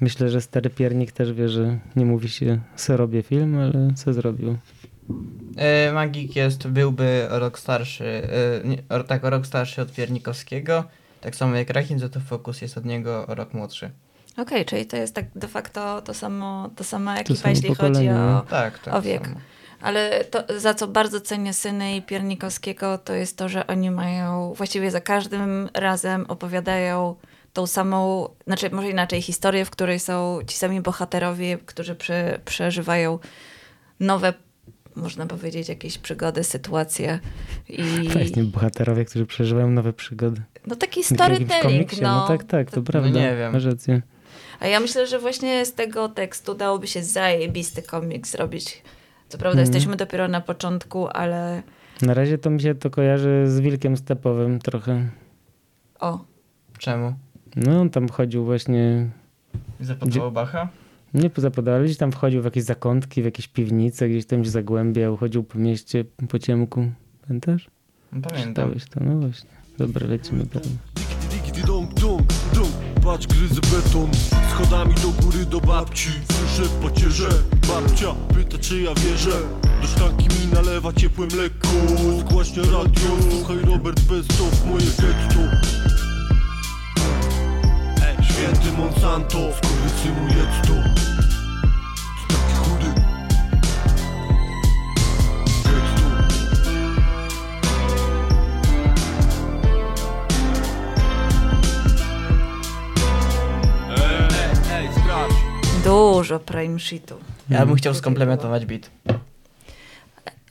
myślę, 0.00 0.28
że 0.28 0.40
stary 0.40 0.70
piernik 0.70 1.12
też 1.12 1.32
wie, 1.32 1.48
że 1.48 1.78
nie 1.96 2.04
mówi 2.04 2.28
się 2.28 2.58
se 2.76 2.96
robię 2.96 3.22
film, 3.22 3.58
ale 3.58 3.94
co 3.94 4.12
zrobił. 4.12 4.56
E, 5.56 5.92
Magik 5.92 6.36
jest, 6.36 6.68
byłby 6.68 7.28
o 7.30 7.38
rok 7.38 7.58
starszy, 7.58 8.04
e, 8.64 8.68
nie, 8.68 8.82
o, 8.88 9.04
tak, 9.04 9.24
o 9.24 9.30
rok 9.30 9.46
starszy 9.46 9.82
od 9.82 9.92
Piernikowskiego. 9.92 10.84
Tak 11.20 11.36
samo 11.36 11.56
jak 11.56 11.70
Rachin, 11.70 11.98
za 11.98 12.08
to 12.08 12.20
Focus 12.20 12.62
jest 12.62 12.78
od 12.78 12.84
niego 12.84 13.26
o 13.26 13.34
rok 13.34 13.54
młodszy. 13.54 13.90
Okej, 14.36 14.64
czyli 14.64 14.86
to 14.86 14.96
jest 14.96 15.14
tak 15.14 15.24
de 15.34 15.48
facto 15.48 16.02
to 16.02 16.14
samo, 16.14 16.70
to 16.76 16.84
sama 16.84 17.14
To 17.14 17.20
ekipa, 17.20 17.40
samo 17.40 17.50
jeśli 17.50 17.68
chodzi 17.68 17.78
pokolenie, 17.78 18.14
o... 18.14 18.18
no. 18.18 18.40
Tak, 18.40 18.78
tak. 18.78 18.94
O 18.94 19.02
wiek. 19.02 19.24
samo. 19.24 19.40
Ale 19.80 20.24
to, 20.24 20.60
za 20.60 20.74
co 20.74 20.88
bardzo 20.88 21.20
cenię 21.20 21.52
syny 21.52 21.96
i 21.96 22.02
Piernikowskiego, 22.02 22.98
to 22.98 23.12
jest 23.12 23.36
to, 23.36 23.48
że 23.48 23.66
oni 23.66 23.90
mają, 23.90 24.54
właściwie 24.54 24.90
za 24.90 25.00
każdym 25.00 25.68
razem 25.74 26.26
opowiadają 26.28 27.14
tą 27.52 27.66
samą, 27.66 28.28
znaczy 28.46 28.70
może 28.70 28.90
inaczej, 28.90 29.22
historię, 29.22 29.64
w 29.64 29.70
której 29.70 30.00
są 30.00 30.38
ci 30.46 30.56
sami 30.56 30.80
bohaterowie, 30.80 31.58
którzy 31.58 31.94
prze, 31.94 32.40
przeżywają 32.44 33.18
nowe, 34.00 34.34
można 34.98 35.26
powiedzieć, 35.26 35.68
jakieś 35.68 35.98
przygody, 35.98 36.44
sytuacje. 36.44 37.18
I 37.68 38.08
Właśnie 38.12 38.44
bohaterowie, 38.44 39.04
którzy 39.04 39.26
przeżywają 39.26 39.70
nowe 39.70 39.92
przygody. 39.92 40.42
no 40.66 40.76
taki 40.76 41.00
Tak 41.00 41.14
storytelling, 41.14 41.62
komiksie, 41.62 42.02
no. 42.02 42.16
no 42.20 42.28
tak, 42.28 42.44
tak, 42.44 42.70
to 42.70 42.82
prawda. 42.82 43.08
nie 43.20 43.36
wiem. 43.36 43.52
Masz 43.52 43.64
rację. 43.64 44.02
A 44.60 44.66
ja 44.66 44.80
myślę, 44.80 45.06
że 45.06 45.18
właśnie 45.18 45.66
z 45.66 45.74
tego 45.74 46.08
tekstu 46.08 46.54
dałoby 46.54 46.86
się 46.86 47.02
zajebisty 47.02 47.82
komiks 47.82 48.30
zrobić. 48.30 48.82
Co 49.28 49.38
prawda 49.38 49.60
Mhm. 49.60 49.74
jesteśmy 49.74 49.96
dopiero 49.96 50.28
na 50.28 50.40
początku, 50.40 51.08
ale 51.08 51.62
Na 52.02 52.14
razie 52.14 52.38
to 52.38 52.50
mi 52.50 52.60
się 52.60 52.74
to 52.74 52.90
kojarzy 52.90 53.44
z 53.46 53.60
wilkiem 53.60 53.96
stepowym 53.96 54.58
trochę. 54.58 55.08
o, 56.00 56.24
Czemu? 56.78 57.14
No 57.56 57.80
on 57.80 57.90
tam 57.90 58.08
chodził 58.08 58.44
właśnie, 58.44 59.08
Zapodował 59.80 60.32
Bacha? 60.32 60.68
Nie 61.14 61.30
zapodał, 61.36 61.74
ale 61.74 61.84
gdzieś 61.84 61.96
tam 61.96 62.12
wchodził 62.12 62.42
w 62.42 62.44
jakieś 62.44 62.64
zakątki, 62.64 63.22
w 63.22 63.24
jakieś 63.24 63.48
piwnice, 63.48 64.08
gdzieś 64.08 64.26
tam 64.26 64.44
się 64.44 64.50
zagłębiał, 64.50 65.16
chodził 65.16 65.44
po 65.44 65.58
mieście, 65.58 66.04
po 66.28 66.38
ciemku. 66.38 66.90
Pamiętasz? 67.26 67.70
No, 68.12 68.20
Pamiętam. 68.20 68.48
Czytałeś 68.48 68.84
to? 68.88 69.00
No 69.04 69.18
właśnie. 69.20 69.50
Dobra, 69.78 70.06
lecimy 70.06 70.44
dalej. 70.44 70.78
Patrz 73.04 73.26
gryzy 73.26 73.60
beton 73.60 74.10
Schodami 74.50 74.94
do 74.94 75.22
góry 75.22 75.44
do 75.44 75.60
babci 75.60 76.10
Słyszę 76.32 76.68
w 76.68 76.74
pacierze 76.82 77.28
Babcia 77.68 78.14
pyta 78.34 78.58
czy 78.58 78.82
ja 78.82 78.94
wierzę 78.94 79.40
Do 79.82 79.86
szklanki 79.86 80.24
mi 80.24 80.52
nalewa 80.52 80.92
ciepłe 80.92 81.26
mleko 81.26 81.68
Zgłaśnia 82.20 82.62
radio 82.62 83.30
Słuchaj 83.30 83.56
Robert 83.56 84.00
Bestow 84.00 84.66
Moje 84.66 84.86
getto 84.86 85.77
Święty 88.38 88.72
Monsanto 88.72 89.38
Skurwysynu 89.38 90.28
jedz 90.28 90.68
to 90.68 90.74
taki 92.28 92.54
chudy 92.54 93.00
Ej, 104.70 104.86
ej, 104.86 104.88
sprawdź 104.92 105.34
dużo 105.84 106.38
prime 106.38 106.80
shitu. 106.80 107.14
Ja 107.50 107.66
bym 107.66 107.76
chciał 107.76 107.94
skomplementować 107.94 108.66
beat. 108.66 108.90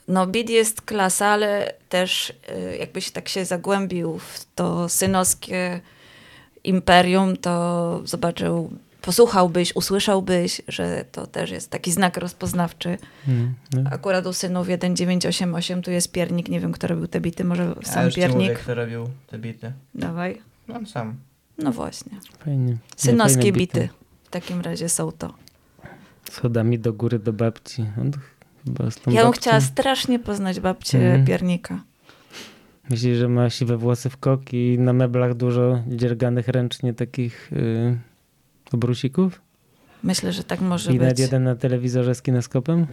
No, 0.07 0.27
Bid 0.27 0.49
jest 0.49 0.81
klasa, 0.81 1.27
ale 1.27 1.73
też 1.89 2.29
y, 2.29 2.77
jakbyś 2.77 3.11
tak 3.11 3.29
się 3.29 3.45
zagłębił 3.45 4.19
w 4.19 4.45
to 4.55 4.89
synowskie 4.89 5.81
imperium, 6.67 7.37
to 7.37 8.01
zobaczył, 8.05 8.71
posłuchałbyś, 9.01 9.75
usłyszałbyś, 9.75 10.61
że 10.67 11.05
to 11.11 11.27
też 11.27 11.51
jest 11.51 11.69
taki 11.71 11.91
znak 11.91 12.17
rozpoznawczy. 12.17 12.97
Mm, 13.27 13.53
no. 13.73 13.89
Akurat 13.91 14.25
u 14.25 14.33
synów 14.33 14.67
1988 14.67 15.81
tu 15.81 15.91
jest 15.91 16.11
piernik, 16.11 16.49
nie 16.49 16.59
wiem 16.59 16.71
kto 16.71 16.87
robił 16.87 17.07
te 17.07 17.21
bity, 17.21 17.43
może 17.43 17.75
Ja 17.81 17.87
sam 17.91 18.05
już 18.05 18.13
ci 18.13 18.19
mówię, 18.21 18.33
piernik. 18.33 18.59
kto 18.59 18.75
robił 18.75 19.09
te 19.27 19.39
bity. 19.39 19.71
Dawaj. 19.95 20.41
No 20.67 20.75
on 20.75 20.85
sam. 20.85 21.15
No 21.57 21.71
właśnie. 21.71 22.11
Fajnie. 22.45 22.71
No, 22.71 22.77
Synoskie 22.97 23.41
fajne 23.41 23.57
bity. 23.57 23.89
W 24.23 24.29
takim 24.29 24.61
razie 24.61 24.89
są 24.89 25.11
to. 25.11 25.33
Schodami 26.31 26.79
do 26.79 26.93
góry 26.93 27.19
do 27.19 27.33
babci. 27.33 27.85
Chyba 28.65 28.91
z 28.91 28.95
tą 28.95 29.11
Ja 29.11 29.21
bym 29.23 29.31
babcią- 29.31 29.37
chciała 29.41 29.61
strasznie 29.61 30.19
poznać 30.19 30.59
babcię 30.59 30.97
Mhm. 30.97 31.25
piernika. 31.25 31.79
Myślisz, 32.89 33.17
że 33.17 33.27
ma 33.27 33.49
siwe 33.49 33.77
włosy 33.77 34.09
w 34.09 34.17
kok 34.17 34.53
i 34.53 34.79
na 34.79 34.93
meblach 34.93 35.33
dużo 35.33 35.83
dzierganych 35.87 36.47
ręcznie 36.47 36.93
takich 36.93 37.49
yy, 37.51 37.97
obrusików? 38.71 39.41
Myślę, 40.03 40.31
że 40.31 40.43
tak 40.43 40.61
może 40.61 40.91
I 40.91 40.99
nawet 40.99 41.13
być. 41.13 41.19
jeden 41.19 41.43
na 41.43 41.55
telewizorze 41.55 42.15
z 42.15 42.21
kineskopem? 42.21 42.87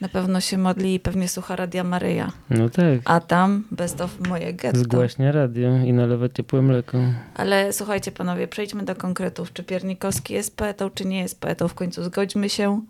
Na 0.00 0.08
pewno 0.08 0.40
się 0.40 0.58
modli 0.58 0.94
i 0.94 1.00
pewnie 1.00 1.28
słucha 1.28 1.56
Radia 1.56 1.84
Maryja. 1.84 2.32
No 2.50 2.68
tak. 2.70 3.00
A 3.04 3.20
tam 3.20 3.64
best 3.70 4.00
of 4.00 4.28
moje 4.28 4.52
getto. 4.52 4.78
Zgłaśnia 4.78 5.32
radio 5.32 5.76
i 5.78 5.92
nalewa 5.92 6.28
ciepłe 6.28 6.62
mleko. 6.62 6.98
Ale 7.34 7.72
słuchajcie 7.72 8.12
panowie, 8.12 8.48
przejdźmy 8.48 8.82
do 8.84 8.96
konkretów. 8.96 9.52
Czy 9.52 9.64
Piernikowski 9.64 10.34
jest 10.34 10.56
poetą, 10.56 10.90
czy 10.90 11.04
nie 11.04 11.20
jest 11.20 11.40
poetą? 11.40 11.68
W 11.68 11.74
końcu 11.74 12.04
zgodźmy 12.04 12.48
się. 12.48 12.80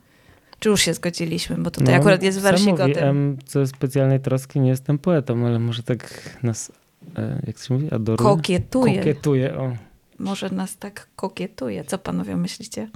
Czy 0.61 0.69
już 0.69 0.81
się 0.81 0.95
zgodziliśmy? 0.95 1.57
Bo 1.59 1.71
tutaj 1.71 1.95
No, 1.95 2.01
akurat 2.01 2.23
jest 2.23 2.43
sam 2.43 2.53
mówi, 2.53 2.65
wersigotem. 2.65 3.09
em, 3.09 3.37
co 3.47 3.67
specjalnej 3.67 4.21
troski 4.21 4.61
nie 4.61 4.69
jestem 4.71 4.99
poetą, 4.99 5.47
ale 5.47 5.59
może 5.59 5.83
tak 5.83 6.39
nas, 6.43 6.73
e, 7.17 7.43
jak 7.47 7.57
to 7.59 7.65
się 7.65 7.75
mówi, 7.75 7.91
adoruje? 7.91 8.31
Kokietuje. 8.31 8.99
Kokietuje, 8.99 9.57
o. 9.59 9.77
Może 10.19 10.51
nas 10.51 10.77
tak 10.77 11.09
kokietuje. 11.17 11.85
Co 11.85 11.99
panowie 11.99 12.37
myślicie? 12.37 12.89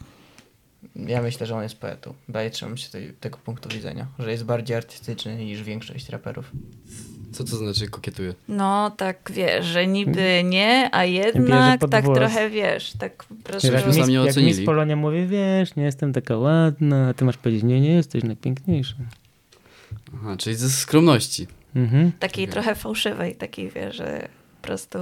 Ja 0.97 1.23
myślę, 1.23 1.47
że 1.47 1.55
on 1.57 1.63
jest 1.63 1.77
poetą. 1.77 2.15
Ja 2.35 2.51
trzymam 2.51 2.77
się 2.77 2.91
tej, 2.91 3.13
tego 3.13 3.39
punktu 3.45 3.69
widzenia, 3.69 4.07
że 4.19 4.31
jest 4.31 4.45
bardziej 4.45 4.77
artystyczny 4.77 5.37
niż 5.37 5.63
większość 5.63 6.09
raperów. 6.09 6.53
Co 7.35 7.45
to 7.45 7.57
znaczy 7.57 7.89
kokietuje? 7.89 8.35
No 8.49 8.91
tak 8.91 9.31
wiesz, 9.35 9.67
że 9.67 9.87
niby 9.87 10.43
nie, 10.45 10.89
a 10.93 11.05
jednak 11.05 11.81
tak 11.91 12.05
włos. 12.05 12.19
trochę 12.19 12.51
wiesz, 12.51 12.93
tak 12.99 13.25
po 13.25 13.35
prostu. 13.35 13.73
Jak 13.73 13.87
mis, 13.87 14.07
mnie 14.07 14.15
jak 14.15 14.31
ocenili. 14.31 14.57
mis 14.59 14.67
Polonia 14.67 14.97
mówi, 14.97 15.27
wiesz, 15.27 15.77
nie 15.77 15.85
jestem 15.85 16.13
taka 16.13 16.37
ładna, 16.37 17.09
a 17.09 17.15
ty 17.15 17.25
masz 17.25 17.37
powiedzieć, 17.37 17.63
nie, 17.63 17.81
nie 17.81 17.93
jesteś 17.93 18.25
najpiękniejsza. 18.25 18.95
Aha, 20.15 20.37
czyli 20.37 20.57
ze 20.57 20.71
skromności. 20.71 21.47
Mhm. 21.77 22.13
Takiej 22.19 22.45
Okej. 22.45 22.53
trochę 22.53 22.75
fałszywej, 22.75 23.35
takiej 23.37 23.71
wiesz, 23.71 23.97
że 23.97 24.29
po 24.61 24.67
prostu. 24.67 24.99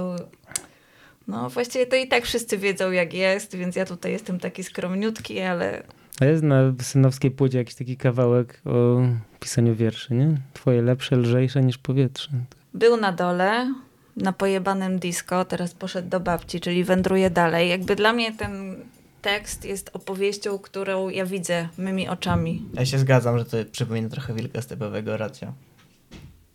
No 1.27 1.49
właściwie 1.49 1.85
to 1.85 1.95
i 1.95 2.07
tak 2.07 2.25
wszyscy 2.25 2.57
wiedzą 2.57 2.91
jak 2.91 3.13
jest, 3.13 3.55
więc 3.55 3.75
ja 3.75 3.85
tutaj 3.85 4.11
jestem 4.11 4.39
taki 4.39 4.63
skromniutki, 4.63 5.39
ale 5.39 5.83
A 6.21 6.25
jest 6.25 6.43
na 6.43 6.73
synowskiej 6.81 7.31
płycie 7.31 7.57
jakiś 7.57 7.75
taki 7.75 7.97
kawałek 7.97 8.61
o 8.65 9.01
pisaniu 9.43 9.75
wierszy, 9.75 10.13
nie? 10.13 10.37
Twoje 10.53 10.81
lepsze, 10.81 11.15
lżejsze 11.15 11.61
niż 11.61 11.77
powietrze. 11.77 12.29
był 12.73 12.97
na 12.97 13.11
dole, 13.11 13.73
na 14.17 14.33
pojebanym 14.33 14.99
disco, 14.99 15.45
teraz 15.45 15.73
poszedł 15.73 16.09
do 16.09 16.19
babci, 16.19 16.59
czyli 16.59 16.83
wędruje 16.83 17.29
dalej. 17.29 17.69
Jakby 17.69 17.95
dla 17.95 18.13
mnie 18.13 18.33
ten 18.33 18.75
tekst 19.21 19.65
jest 19.65 19.89
opowieścią, 19.93 20.59
którą 20.59 21.09
ja 21.09 21.25
widzę 21.25 21.67
mymi 21.77 22.09
oczami. 22.09 22.65
Ja 22.73 22.85
się 22.85 22.99
zgadzam, 22.99 23.39
że 23.39 23.45
to 23.45 23.57
przypomina 23.71 24.09
trochę 24.09 24.33
wilka 24.33 24.61
stepowego, 24.61 25.17
racja. 25.17 25.53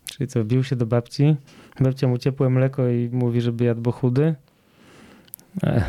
Czyli 0.05 0.29
co, 0.29 0.45
bił 0.45 0.65
się 0.65 0.77
do 0.77 0.87
babci, 0.87 1.37
babcia 1.81 2.09
mu 2.09 2.19
ciepłe 2.19 2.51
mleko 2.51 2.89
i 2.89 3.09
mówi, 3.13 3.41
żeby 3.41 3.65
jadł, 3.65 3.81
bo 3.81 3.93
chudy. 3.93 4.35
E, 5.65 5.85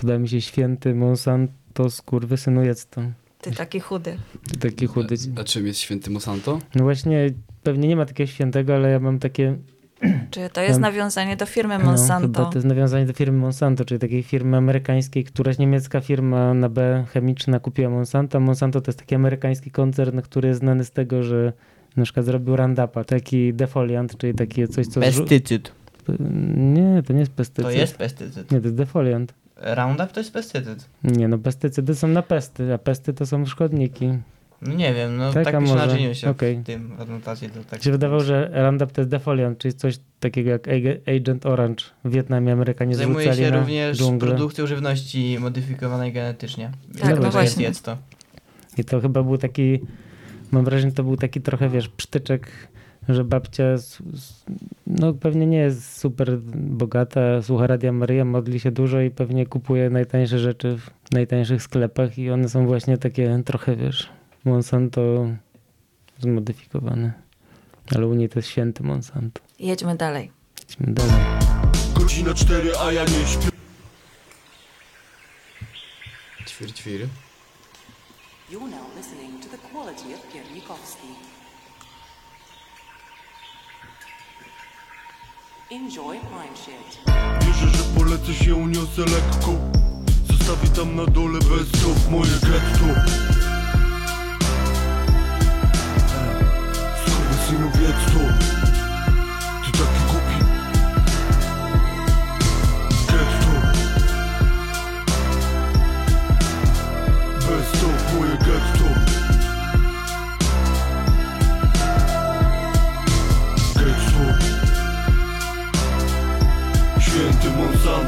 Poda 0.00 0.18
mi 0.22 0.28
się 0.28 0.40
święty 0.40 0.94
Monsanto, 0.94 1.90
skurwysynu, 1.90 2.64
jedz 2.64 2.86
to. 2.86 3.00
Ty 3.44 3.56
taki 3.56 3.80
chudy. 3.80 4.16
Ty 4.52 4.58
taki 4.58 4.86
chudy. 4.86 5.14
A, 5.36 5.40
a 5.40 5.44
czym 5.44 5.66
jest 5.66 5.80
święty 5.80 6.10
Monsanto? 6.10 6.58
No 6.74 6.84
właśnie, 6.84 7.30
pewnie 7.62 7.88
nie 7.88 7.96
ma 7.96 8.06
takiego 8.06 8.30
świętego, 8.30 8.74
ale 8.74 8.90
ja 8.90 9.00
mam 9.00 9.18
takie 9.18 9.56
Czy 10.30 10.48
to 10.52 10.60
jest 10.62 10.80
nawiązanie 10.80 11.36
do 11.36 11.46
firmy 11.46 11.78
No, 11.78 11.84
Monsanto? 11.84 12.26
chyba 12.38 12.50
to 12.50 12.58
jest 12.58 12.66
nawiązanie 12.66 13.06
do 13.06 13.12
firmy 13.12 13.38
Monsanto, 13.38 13.84
czyli 13.84 14.00
takiej 14.00 14.22
firmy 14.22 14.56
amerykańskiej, 14.56 15.24
któraś 15.24 15.58
niemiecka 15.58 16.00
firma 16.00 16.54
na 16.54 16.68
B 16.68 17.04
chemiczna 17.12 17.60
kupiła 17.60 17.90
Monsanto. 17.90 18.40
Monsanto 18.40 18.80
to 18.80 18.90
jest 18.90 18.98
taki 18.98 19.14
amerykański 19.14 19.70
koncern, 19.70 20.20
który 20.20 20.48
jest 20.48 20.60
znany 20.60 20.84
z 20.84 20.90
tego, 20.90 21.22
że 21.22 21.52
na 21.96 22.04
przykład 22.04 22.26
zrobił 22.26 22.56
Roundupa, 22.56 23.04
taki 23.04 23.54
defoliant, 23.54 24.16
czyli 24.16 24.34
takie 24.34 24.68
coś, 24.68 24.86
co... 24.86 25.00
Pestycyd. 25.00 25.72
Nie, 26.56 27.02
to 27.06 27.12
nie 27.12 27.20
jest 27.20 27.32
pestycyd. 27.32 27.64
To 27.64 27.70
jest 27.70 27.96
pestycyd. 27.96 28.52
Nie, 28.52 28.60
to 28.60 28.66
jest 28.66 28.76
defoliant. 28.76 29.34
Roundup 29.64 30.12
to 30.12 30.20
jest 30.20 30.32
pestycyd. 30.32 30.88
Nie, 31.04 31.28
no 31.28 31.38
pestycydy 31.38 31.94
są 31.94 32.08
na 32.08 32.22
pesty, 32.22 32.74
a 32.74 32.78
pesty 32.78 33.14
to 33.14 33.26
są 33.26 33.46
szkodniki. 33.46 34.08
No 34.62 34.74
nie 34.74 34.94
wiem, 34.94 35.16
no 35.16 35.32
Tak, 35.32 35.44
tak, 35.44 35.54
na 35.54 35.60
może. 35.60 35.86
geniusie 35.86 36.30
Okej. 36.30 36.56
w 36.58 36.64
tym 36.64 36.92
adnotacji. 36.98 37.48
To 37.50 37.64
tak 37.70 37.80
Mi 37.80 37.84
się 37.84 37.90
wydawało, 37.90 38.20
że 38.20 38.50
Roundup 38.52 38.92
to 38.92 39.00
jest 39.00 39.10
defoliant, 39.10 39.58
czyli 39.58 39.74
coś 39.74 39.98
takiego 40.20 40.50
jak 40.50 40.62
Ag- 40.68 41.16
Agent 41.16 41.46
Orange. 41.46 41.84
W 42.04 42.10
Wietnamie 42.10 42.52
Amerykanie 42.52 42.94
Zajmuje 42.94 43.34
się 43.34 43.50
na 43.50 43.58
również 43.58 43.98
dżunglę. 43.98 44.28
produkcją 44.30 44.66
żywności 44.66 45.36
modyfikowanej 45.40 46.12
genetycznie. 46.12 46.70
Tak, 47.00 47.20
no 47.20 47.30
właśnie. 47.30 47.64
Jest 47.64 47.84
to. 47.84 47.96
I 48.78 48.84
to 48.84 49.00
chyba 49.00 49.22
był 49.22 49.38
taki, 49.38 49.80
mam 50.50 50.64
wrażenie, 50.64 50.92
to 50.92 51.04
był 51.04 51.16
taki 51.16 51.40
trochę, 51.40 51.68
wiesz, 51.68 51.88
psztyczek, 51.88 52.50
że 53.08 53.24
babcia, 53.24 53.64
no 54.86 55.14
pewnie 55.14 55.46
nie 55.46 55.58
jest 55.58 55.98
super 55.98 56.38
bogata, 56.54 57.42
słucha 57.42 57.66
Radia 57.66 57.92
Maryja, 57.92 58.24
modli 58.24 58.60
się 58.60 58.70
dużo 58.70 59.00
i 59.00 59.10
pewnie 59.10 59.46
kupuje 59.46 59.90
najtańsze 59.90 60.38
rzeczy 60.38 60.78
w 60.78 61.12
najtańszych 61.12 61.62
sklepach 61.62 62.18
i 62.18 62.30
one 62.30 62.48
są 62.48 62.66
właśnie 62.66 62.98
takie 62.98 63.42
trochę, 63.44 63.76
wiesz, 63.76 64.08
Monsanto 64.44 65.28
zmodyfikowany. 66.18 67.12
Ale 67.96 68.06
u 68.06 68.14
niej 68.14 68.28
to 68.28 68.38
jest 68.38 68.48
święty 68.48 68.82
Monsanto. 68.82 69.40
Jedźmy 69.58 69.96
dalej. 69.96 70.30
Idźmy 70.62 70.94
dalej. 70.94 71.24
Godzina 71.94 72.34
cztery, 72.34 72.70
a 72.80 72.92
ja 72.92 73.02
nie 73.04 73.26
śpię 73.26 73.54
Ćwir, 76.46 76.72
ćwir. 76.72 77.08
You're 78.50 78.70
now 78.70 78.86
listening 78.96 79.40
to 79.42 79.48
the 79.48 79.58
quality 79.58 80.14
of 80.14 80.32
Piernikowski. 80.32 81.33
Enjoy. 85.74 86.20
Wierzę, 87.40 87.68
że 87.76 87.84
polecę 87.98 88.34
się 88.34 88.54
uniosę 88.54 89.00
lekko. 89.00 89.54
Zostawię 90.30 90.68
tam 90.68 90.96
na 90.96 91.06
dole 91.06 91.38
bez 91.38 91.68
stop 91.68 92.10
moje 92.10 92.32
getto. 92.32 93.00
Skurwy 97.06 97.34
synu 97.48 97.70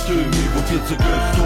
Monsanty 0.07 0.39
mi 0.39 0.49
w 0.49 0.59
opiece 0.59 0.97
getto 0.97 1.43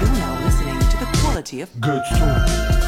You're 0.00 0.18
now 0.18 0.44
listening 0.44 0.78
to 0.80 0.96
the 0.98 1.18
quality 1.22 1.62
of 1.62 1.70
Getto 1.80 2.26
Ladies 2.26 2.83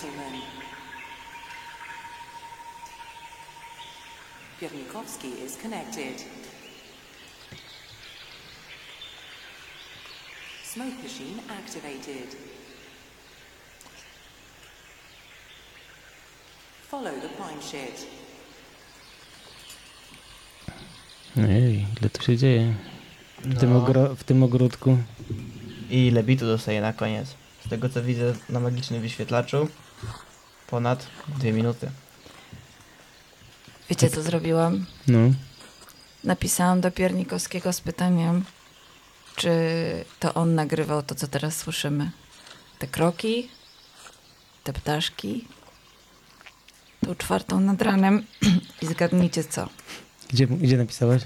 gentlemen, 0.00 0.40
Piernikowski 4.60 5.44
is 5.44 5.56
connected. 5.56 6.22
Smoke 10.64 11.02
machine 11.02 11.40
activated. 11.50 12.28
Follow 16.90 17.12
the 17.20 17.28
pine 17.28 17.62
shit. 17.62 18.06
Ej, 21.36 21.86
ile 22.00 22.10
tu 22.10 22.22
się 22.22 22.36
dzieje 22.36 22.74
w, 23.38 23.60
tym, 23.60 23.70
No. 23.72 23.80
ogro- 23.80 24.16
w 24.16 24.24
tym 24.24 24.42
ogródku. 24.42 24.98
I 25.90 26.06
ile 26.06 26.22
bitu 26.22 26.46
dostaje 26.46 26.80
na 26.80 26.92
koniec? 26.92 27.34
Z 27.66 27.68
tego 27.70 27.88
co 27.88 28.02
widzę 28.02 28.34
na 28.48 28.60
magicznym 28.60 29.02
wyświetlaczu, 29.02 29.68
ponad 30.70 31.06
dwie 31.38 31.52
minuty. 31.52 31.90
Wiecie, 33.90 34.10
co 34.10 34.22
zrobiłam? 34.22 34.86
No. 35.08 35.18
Napisałam 36.24 36.80
do 36.80 36.90
Piernikowskiego 36.90 37.72
z 37.72 37.80
pytaniem, 37.80 38.44
czy 39.36 39.50
to 40.20 40.34
on 40.34 40.54
nagrywał 40.54 41.02
to, 41.02 41.14
co 41.14 41.28
teraz 41.28 41.56
słyszymy. 41.56 42.10
Te 42.78 42.86
kroki, 42.86 43.48
te 44.64 44.72
ptaszki, 44.72 45.44
tą 47.06 47.14
czwartą 47.14 47.60
nad 47.60 47.82
ranem 47.82 48.26
i 48.82 48.86
zgadnijcie 48.86 49.44
co. 49.44 49.68
Gdzie, 50.28 50.46
gdzie 50.46 50.76
napisałaś? 50.76 51.22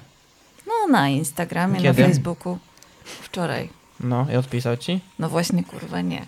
No 0.67 0.89
na 0.93 1.09
Instagramie, 1.09 1.81
Kiedy? 1.83 2.03
na 2.03 2.09
Facebooku. 2.09 2.59
Wczoraj. 3.05 3.69
No 4.01 4.27
i 4.33 4.37
odpisał 4.37 4.77
ci? 4.77 5.01
No 5.19 5.29
właśnie, 5.29 5.65
kurwa, 5.65 6.01
nie. 6.01 6.27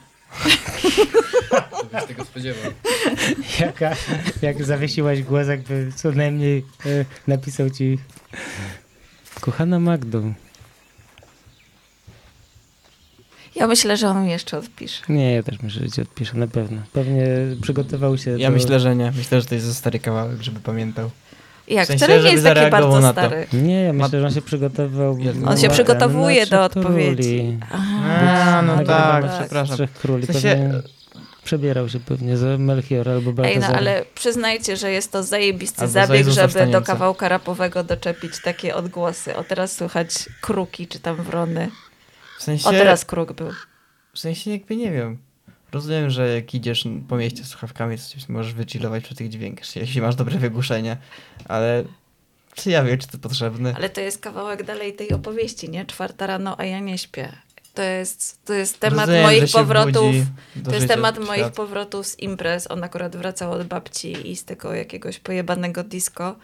To 1.71 1.85
byś 1.93 2.05
tego 2.09 2.25
spodziewał. 2.25 2.73
Jaka, 3.61 3.97
jak 4.43 4.65
zawiesiłaś 4.65 5.23
głos, 5.23 5.49
jakby 5.49 5.93
co 5.97 6.13
najmniej 6.13 6.65
e, 6.87 7.05
napisał 7.27 7.71
ci 7.71 7.99
Kochana 9.41 9.81
Magdo. 9.81 10.23
Ja 13.55 13.67
myślę, 13.67 13.97
że 13.97 14.09
on 14.09 14.25
mi 14.25 14.31
jeszcze 14.31 14.59
odpisze. 14.59 15.03
Nie, 15.09 15.33
ja 15.35 15.43
też 15.43 15.63
myślę, 15.63 15.83
że 15.83 15.91
ci 15.91 16.03
odpiszę, 16.03 16.37
na 16.39 16.47
pewno. 16.47 16.83
Pewnie 16.93 17.27
przygotował 17.63 18.19
się 18.19 18.31
Ja 18.39 18.49
do... 18.49 18.55
myślę, 18.57 18.81
że 18.81 18.97
nie. 18.97 19.13
Myślę, 19.17 19.41
że 19.41 19.47
to 19.47 19.55
jest 19.55 19.67
za 19.67 19.75
stary 19.75 19.99
kawałek, 19.99 20.43
żeby 20.43 20.61
pamiętał. 20.61 21.11
Jak, 21.69 21.85
W 21.85 21.87
sensie, 21.87 22.05
wcale 22.05 22.23
nie 22.23 22.31
jest 22.33 22.45
taki 22.45 22.71
bardzo 22.71 23.01
na 23.01 23.13
to. 23.13 23.21
stary. 23.21 23.47
Nie, 23.53 23.83
ja 23.83 23.93
myślę, 23.93 24.21
że 24.21 24.27
on 24.27 24.33
się 24.33 24.43
przygotował... 24.43 25.19
Jezu. 25.19 25.41
On 25.49 25.59
się 25.59 25.69
przygotowuje 25.69 26.47
do 26.47 26.69
Trzech 26.69 26.77
odpowiedzi. 26.87 27.59
A, 27.71 28.63
no 28.63 28.85
tak, 28.85 29.25
przepraszam. 29.39 29.77
Trzech 29.77 29.93
króli. 29.93 30.27
Przebierał 31.45 31.89
się 31.89 32.01
pewnie 32.01 32.37
za 32.37 32.59
Melchiora 32.59 33.13
albo 33.13 33.31
Ej, 33.31 33.35
Baltazara. 33.35 33.69
no 33.73 33.79
ale 33.79 34.05
przyznajcie, 34.15 34.77
że 34.77 34.91
jest 34.91 35.13
to 35.13 35.23
zajebisty 35.23 35.81
Albo 35.81 35.93
za 35.93 36.07
zabieg, 36.07 36.29
żeby 36.29 36.67
do 36.67 36.83
kawałka 36.83 37.29
rapowego 37.29 37.85
doczepić 37.85 38.33
takie 38.45 38.75
odgłosy. 38.75 39.37
O, 39.37 39.45
teraz 39.45 39.73
słychać 39.73 40.29
kruki 40.41 40.87
czy 40.87 41.01
tam 41.01 41.17
wrony. 41.17 41.69
W 42.39 42.43
sensie, 42.43 42.69
O, 42.69 42.71
teraz 42.73 43.05
kruk 43.05 43.33
był. 43.33 43.49
w 44.15 44.19
sensie 44.19 44.51
jakby 44.51 44.77
nie 44.77 44.91
wiem. 44.93 45.19
Rozumiem, 45.73 46.11
że 46.11 46.35
jak 46.35 46.55
idziesz 46.55 46.89
po 47.09 47.17
mieście 47.17 47.45
z 47.45 47.47
słuchawkami, 47.47 47.99
to 47.99 48.05
coś 48.05 48.29
możesz 48.29 48.55
wychillować 48.55 49.05
przy 49.05 49.15
tych 49.15 49.29
dźwiękach, 49.29 49.77
jeśli 49.77 50.01
masz 50.01 50.15
dobre 50.15 50.39
wygłuszenie, 50.39 50.97
ale 51.49 51.85
czy 52.55 52.71
ja 52.71 52.85
wiem, 52.85 52.99
czy 52.99 53.09
to 53.09 53.19
potrzebne? 53.19 53.75
Ale 53.77 53.91
to 53.91 54.01
jest 54.01 54.19
kawałek 54.19 54.63
dalej 54.63 54.93
tej 54.95 55.13
opowieści, 55.13 55.71
nie? 55.71 55.85
Czwarta 55.85 56.27
rano, 56.27 56.61
a 56.61 56.65
ja 56.65 56.81
nie 56.81 56.99
śpię. 56.99 57.33
To 57.75 57.83
jest, 57.83 58.45
to 58.45 58.53
jest 58.55 58.81
temat 58.81 59.01
Rozumiem, 59.01 59.23
moich 59.23 59.53
powrotów. 59.53 60.15
To 60.65 60.75
jest 60.75 60.89
temat 60.89 61.15
świat. 61.15 61.27
moich 61.27 61.53
powrotów 61.53 62.07
z 62.07 62.19
imprez. 62.19 62.71
On 62.71 62.85
akurat 62.85 63.17
wracał 63.17 63.53
od 63.53 63.67
babci 63.67 64.31
i 64.31 64.37
z 64.37 64.45
tego 64.45 64.75
jakiegoś 64.75 65.19
pojebanego 65.19 65.85
disco. 65.85 66.37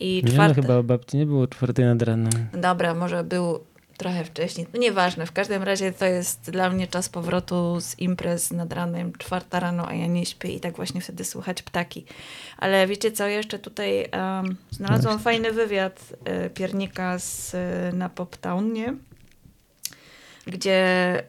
I 0.00 0.22
Nie, 0.24 0.32
czwarte... 0.32 0.62
chyba 0.62 0.76
o 0.76 0.82
babci 0.82 1.16
nie 1.16 1.26
było 1.26 1.46
czwartej 1.46 1.84
nad 1.84 2.02
ranem. 2.02 2.32
Dobra, 2.52 2.94
może 2.94 3.24
był 3.24 3.60
trochę 3.96 4.24
wcześniej. 4.24 4.66
No 4.74 4.80
nieważne, 4.80 5.26
w 5.26 5.32
każdym 5.32 5.62
razie 5.62 5.92
to 5.92 6.04
jest 6.04 6.50
dla 6.50 6.70
mnie 6.70 6.86
czas 6.86 7.08
powrotu 7.08 7.80
z 7.80 7.98
imprez 7.98 8.50
nad 8.50 8.72
ranem, 8.72 9.12
czwarta 9.18 9.60
rano, 9.60 9.88
a 9.88 9.94
ja 9.94 10.06
nie 10.06 10.26
śpię 10.26 10.48
i 10.48 10.60
tak 10.60 10.76
właśnie 10.76 11.00
wtedy 11.00 11.24
słychać 11.24 11.62
ptaki. 11.62 12.04
Ale 12.58 12.86
wiecie 12.86 13.12
co, 13.12 13.26
jeszcze 13.26 13.58
tutaj 13.58 14.08
um, 14.12 14.56
znalazłam 14.70 15.18
fajny 15.18 15.52
wywiad 15.52 16.00
y, 16.46 16.50
Piernika 16.50 17.18
z, 17.18 17.54
y, 17.54 17.96
na 17.96 18.08
Poptown, 18.08 18.72
nie? 18.72 18.94
Gdzie 20.46 21.22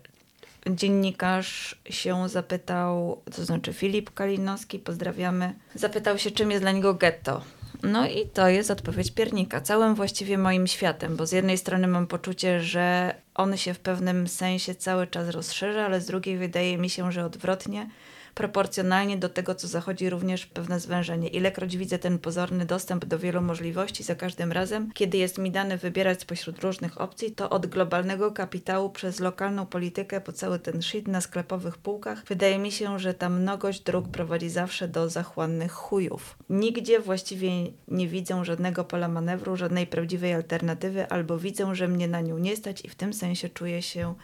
dziennikarz 0.69 1.75
się 1.89 2.29
zapytał, 2.29 3.21
to 3.35 3.45
znaczy 3.45 3.73
Filip 3.73 4.13
Kalinowski, 4.13 4.79
pozdrawiamy, 4.79 5.53
zapytał 5.75 6.17
się, 6.17 6.31
czym 6.31 6.51
jest 6.51 6.63
dla 6.63 6.71
niego 6.71 6.93
getto. 6.93 7.41
No 7.83 8.07
i 8.07 8.27
to 8.27 8.49
jest 8.49 8.71
odpowiedź 8.71 9.11
piernika, 9.11 9.61
całym 9.61 9.95
właściwie 9.95 10.37
moim 10.37 10.67
światem, 10.67 11.15
bo 11.15 11.25
z 11.25 11.31
jednej 11.31 11.57
strony 11.57 11.87
mam 11.87 12.07
poczucie, 12.07 12.61
że 12.61 13.15
on 13.35 13.57
się 13.57 13.73
w 13.73 13.79
pewnym 13.79 14.27
sensie 14.27 14.75
cały 14.75 15.07
czas 15.07 15.29
rozszerza, 15.29 15.85
ale 15.85 16.01
z 16.01 16.05
drugiej 16.05 16.37
wydaje 16.37 16.77
mi 16.77 16.89
się, 16.89 17.11
że 17.11 17.25
odwrotnie, 17.25 17.89
proporcjonalnie 18.37 19.17
do 19.17 19.29
tego, 19.29 19.55
co 19.55 19.67
zachodzi 19.67 20.09
również 20.09 20.45
pewne 20.45 20.79
zwężenie. 20.79 21.27
Ilekroć 21.27 21.77
widzę 21.77 21.99
ten 21.99 22.19
pozorny 22.19 22.65
dostęp 22.65 23.05
do 23.05 23.19
wielu 23.19 23.41
możliwości 23.41 24.03
za 24.03 24.15
każdym 24.15 24.51
razem, 24.51 24.91
kiedy 24.93 25.17
jest 25.17 25.37
mi 25.37 25.51
dane 25.51 25.77
wybierać 25.77 26.21
spośród 26.21 26.59
różnych 26.59 27.01
opcji, 27.01 27.31
to 27.31 27.49
od 27.49 27.65
globalnego 27.65 28.31
kapitału 28.31 28.89
przez 28.89 29.19
lokalną 29.19 29.65
politykę 29.65 30.21
po 30.21 30.31
cały 30.31 30.59
ten 30.59 30.81
shit 30.81 31.07
na 31.07 31.21
sklepowych 31.21 31.77
półkach, 31.77 32.25
wydaje 32.25 32.57
mi 32.57 32.71
się, 32.71 32.99
że 32.99 33.13
ta 33.13 33.29
mnogość 33.29 33.81
dróg 33.81 34.07
prowadzi 34.07 34.49
zawsze 34.49 34.87
do 34.87 35.09
zachłannych 35.09 35.71
chujów. 35.71 36.37
Nigdzie 36.49 36.99
właściwie 36.99 37.49
nie 37.87 38.07
widzę 38.07 38.45
żadnego 38.45 38.83
pola 38.83 39.07
manewru, 39.07 39.55
żadnej 39.55 39.87
prawdziwej 39.87 40.33
alternatywy, 40.33 41.07
albo 41.07 41.37
widzę, 41.37 41.75
że 41.75 41.87
mnie 41.87 42.07
na 42.07 42.21
nią 42.21 42.37
nie 42.37 42.55
stać 42.55 42.85
i 42.85 42.89
w 42.89 42.95
tym 42.95 43.13
sensie 43.13 43.49
czuję 43.49 43.81
się 43.81 44.15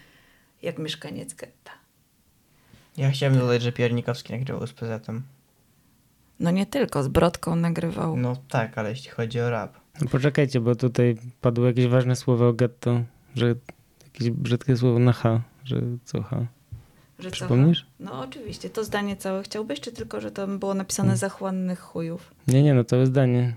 jak 0.62 0.80
mieszkaniec 0.80 1.34
getta. 1.34 1.83
Ja 2.98 3.12
chciałem 3.12 3.40
dodać, 3.40 3.62
że 3.62 3.72
Piernikowski 3.72 4.34
nagrywał 4.34 4.68
z 4.68 4.74
PZ-em. 4.74 5.24
No 6.40 6.52
nie 6.52 6.66
tylko, 6.66 7.04
z 7.04 7.08
Brodką 7.08 7.56
nagrywał. 7.56 8.18
No 8.18 8.38
tak, 8.50 8.78
ale 8.78 8.90
jeśli 8.90 9.10
chodzi 9.10 9.40
o 9.40 9.50
rap. 9.50 9.78
No 10.02 10.08
poczekajcie, 10.08 10.60
bo 10.60 10.76
tutaj 10.76 11.18
padło 11.42 11.66
jakieś 11.66 11.88
ważne 11.88 12.16
słowo 12.16 12.48
o 12.48 12.54
getto, 12.54 13.02
że 13.36 13.56
jakieś 14.04 14.30
brzydkie 14.30 14.78
słowo 14.78 15.00
na 15.00 15.14
H, 15.14 15.42
że 15.64 15.82
co 16.06 16.22
H. 16.22 16.46
Że 17.20 17.30
co? 17.30 17.36
Przypomnisz? 17.36 17.86
No 18.00 18.20
oczywiście, 18.20 18.70
to 18.70 18.84
zdanie 18.84 19.16
całe 19.16 19.44
chciałbyś, 19.44 19.80
czy 19.80 19.92
tylko, 19.92 20.22
że 20.22 20.32
tam 20.32 20.60
było 20.60 20.74
napisane 20.74 21.18
zachłannych 21.18 21.80
chujów? 21.80 22.34
Nie, 22.48 22.64
nie, 22.64 22.74
no 22.74 22.84
całe 22.84 23.06
zdanie. 23.06 23.54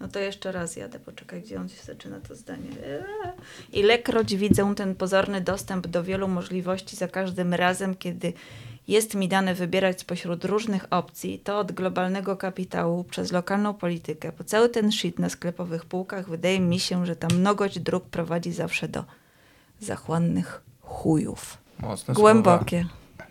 No 0.00 0.08
to 0.08 0.18
jeszcze 0.18 0.52
raz 0.52 0.76
jadę, 0.76 0.98
poczekaj, 0.98 1.42
gdzie 1.42 1.60
on 1.60 1.68
się 1.68 1.82
zaczyna 1.82 2.20
to 2.20 2.34
zdanie. 2.34 2.70
Eee. 2.86 3.02
Ilekroć 3.72 4.36
widzę 4.36 4.74
ten 4.74 4.94
pozorny 4.94 5.40
dostęp 5.40 5.86
do 5.86 6.04
wielu 6.04 6.28
możliwości 6.28 6.96
za 6.96 7.08
każdym 7.08 7.54
razem, 7.54 7.94
kiedy 7.94 8.32
jest 8.88 9.14
mi 9.14 9.28
dane 9.28 9.54
wybierać 9.54 10.00
spośród 10.00 10.44
różnych 10.44 10.86
opcji, 10.90 11.38
to 11.38 11.58
od 11.58 11.72
globalnego 11.72 12.36
kapitału 12.36 13.04
przez 13.04 13.32
lokalną 13.32 13.74
politykę, 13.74 14.32
po 14.32 14.44
cały 14.44 14.68
ten 14.68 14.92
shit 14.92 15.18
na 15.18 15.28
sklepowych 15.28 15.84
półkach, 15.84 16.28
wydaje 16.28 16.60
mi 16.60 16.80
się, 16.80 17.06
że 17.06 17.16
ta 17.16 17.28
mnogość 17.28 17.78
dróg 17.78 18.04
prowadzi 18.04 18.52
zawsze 18.52 18.88
do 18.88 19.04
zachłannych 19.80 20.62
chujów. 20.80 21.58
Mocne 21.80 22.14
Głębokie, 22.14 22.86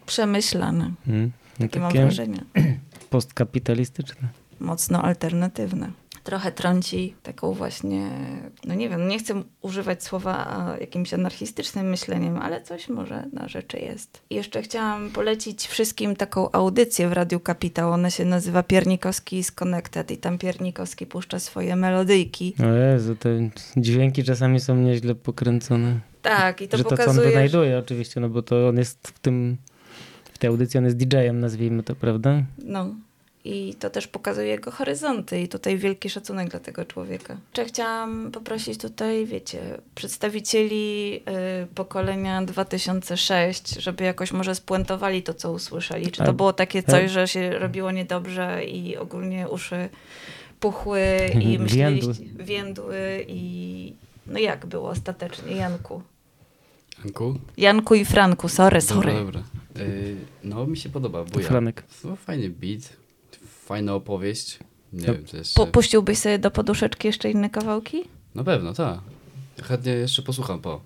przemyślane. 0.05 0.91
Hmm. 1.05 1.31
No, 1.59 1.65
Takie 1.67 1.79
mam 1.79 1.91
takie 1.91 2.01
wrażenie. 2.03 2.43
postkapitalistyczne. 3.09 4.27
mocno 4.59 5.01
alternatywne. 5.01 5.91
Trochę 6.23 6.51
trąci 6.51 7.15
taką 7.23 7.53
właśnie, 7.53 8.09
no 8.65 8.75
nie 8.75 8.89
wiem, 8.89 9.07
nie 9.07 9.19
chcę 9.19 9.43
używać 9.61 10.03
słowa 10.03 10.65
jakimś 10.79 11.13
anarchistycznym 11.13 11.89
myśleniem, 11.89 12.37
ale 12.37 12.61
coś 12.61 12.89
może 12.89 13.25
na 13.33 13.47
rzeczy 13.47 13.79
jest. 13.79 14.21
I 14.29 14.35
jeszcze 14.35 14.61
chciałam 14.61 15.09
polecić 15.09 15.67
wszystkim 15.67 16.15
taką 16.15 16.51
audycję 16.51 17.09
w 17.09 17.13
Radiu 17.13 17.39
Kapitał. 17.39 17.91
Ona 17.91 18.09
się 18.09 18.25
nazywa 18.25 18.63
Piernikowski 18.63 19.37
is 19.37 19.51
Connected 19.51 20.11
i 20.11 20.17
tam 20.17 20.37
Piernikowski 20.37 21.05
puszcza 21.05 21.39
swoje 21.39 21.75
melodyjki. 21.75 22.53
O 22.59 22.73
Jezu, 22.73 23.15
te 23.15 23.49
dźwięki 23.77 24.23
czasami 24.23 24.59
są 24.59 24.75
nieźle 24.75 25.15
pokręcone. 25.15 25.99
Tak, 26.21 26.61
i 26.61 26.67
to 26.67 26.77
że 26.77 26.83
to, 26.83 26.89
co 26.89 26.95
on 26.95 26.99
pokazuje, 26.99 27.29
wynajduje 27.29 27.77
oczywiście, 27.77 28.19
no 28.19 28.29
bo 28.29 28.41
to 28.41 28.67
on 28.67 28.77
jest 28.77 29.07
w 29.07 29.19
tym, 29.19 29.57
w 30.33 30.37
tej 30.37 30.47
audycji 30.47 30.77
on 30.77 30.85
jest 30.85 30.97
DJ-em, 30.97 31.39
nazwijmy 31.39 31.83
to, 31.83 31.95
prawda? 31.95 32.43
no, 32.65 32.95
i 33.45 33.73
to 33.79 33.89
też 33.89 34.07
pokazuje 34.07 34.47
jego 34.47 34.71
horyzonty 34.71 35.41
i 35.41 35.47
tutaj 35.47 35.77
wielki 35.77 36.09
szacunek 36.09 36.49
dla 36.49 36.59
tego 36.59 36.85
człowieka. 36.85 37.37
Czy 37.53 37.65
chciałam 37.65 38.31
poprosić 38.31 38.77
tutaj, 38.79 39.25
wiecie, 39.25 39.59
przedstawicieli 39.95 41.15
y, 41.63 41.67
pokolenia 41.75 42.41
2006, 42.41 43.69
żeby 43.79 44.03
jakoś 44.03 44.31
może 44.31 44.55
spuentowali 44.55 45.23
to, 45.23 45.33
co 45.33 45.51
usłyszeli. 45.51 46.11
Czy 46.11 46.17
to 46.23 46.29
A- 46.29 46.33
było 46.33 46.53
takie 46.53 46.79
a- 46.87 46.91
coś, 46.91 47.11
że 47.11 47.27
się 47.27 47.59
robiło 47.59 47.91
niedobrze 47.91 48.65
i 48.65 48.97
ogólnie 48.97 49.49
uszy 49.49 49.89
puchły 50.59 51.01
i 51.41 51.59
myśleliście, 51.59 52.23
więdły 52.39 53.25
i 53.27 53.93
no 54.27 54.39
jak 54.39 54.65
było 54.65 54.89
ostatecznie, 54.89 55.55
Janku? 55.55 56.01
Janku? 57.03 57.35
Janku 57.57 57.95
i 57.95 58.05
Franku, 58.05 58.49
sorry, 58.49 58.81
sorry. 58.81 59.13
Dobra, 59.13 59.23
dobra. 59.23 59.43
Y, 59.85 60.15
no, 60.43 60.67
mi 60.67 60.77
się 60.77 60.89
podoba, 60.89 61.23
bo 61.23 61.39
ja. 61.39 61.47
Franek. 61.47 61.83
No, 62.03 62.15
fajny 62.15 62.49
beat, 62.49 62.81
fajna 63.65 63.93
opowieść. 63.93 64.59
Nie 64.93 65.07
No, 65.07 65.13
wiem, 65.13 65.25
co 65.25 65.37
jeszcze. 65.37 65.61
Pu- 65.61 65.67
puściłbyś 65.71 66.17
sobie 66.17 66.39
do 66.39 66.51
poduszeczki 66.51 67.07
jeszcze 67.07 67.31
inne 67.31 67.49
kawałki? 67.49 68.03
Na 68.35 68.43
pewno, 68.43 68.73
tak. 68.73 68.99
Chętnie 69.63 69.91
jeszcze 69.91 70.21
posłucham 70.21 70.61
po. 70.61 70.81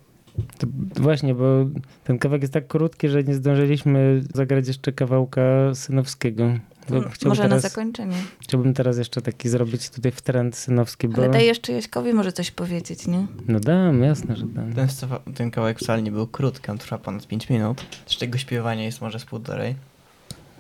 To 0.60 0.68
właśnie, 1.02 1.36
bo 1.36 1.66
ten 2.04 2.20
kawałek 2.20 2.42
jest 2.42 2.54
tak 2.54 2.68
krótki, 2.68 3.10
że 3.10 3.24
nie 3.24 3.34
zdążyliśmy 3.36 4.24
zagrać 4.34 4.68
jeszcze 4.68 4.92
kawałka 4.92 5.42
synowskiego. 5.74 6.44
Bo 6.90 6.96
M- 6.98 7.04
chciałbym 7.12 7.30
Może 7.30 7.44
na 7.44 7.50
teraz, 7.50 7.62
zakończenie. 7.62 8.16
chciałbym 8.40 8.74
teraz 8.74 8.98
jeszcze 8.98 9.22
taki 9.22 9.50
zrobić 9.50 9.90
tutaj 9.90 10.12
w 10.12 10.22
trend 10.22 10.56
synowski, 10.56 11.08
bo... 11.08 11.18
Ale 11.18 11.30
daj 11.30 11.46
jeszcze 11.46 11.74
Jaśkowi 11.74 12.13
może 12.13 12.32
coś 12.32 12.52
powiedzieć, 12.52 13.08
nie? 13.08 13.28
No 13.48 13.60
dam, 13.60 14.04
jasne, 14.04 14.36
że 14.36 14.46
dam. 14.46 14.74
Ten, 14.74 14.88
ten 15.36 15.52
kawałek 15.52 15.80
wcale 15.80 16.02
nie 16.02 16.12
był 16.12 16.28
krótki, 16.28 16.72
on 16.72 16.78
trwa 16.78 16.98
ponad 16.98 17.28
5 17.28 17.50
minut. 17.50 17.82
Z 18.06 18.16
czego 18.18 18.38
śpiewanie 18.38 18.84
jest 18.86 19.02
może 19.02 19.20
z 19.20 19.26
półtorej. 19.26 19.76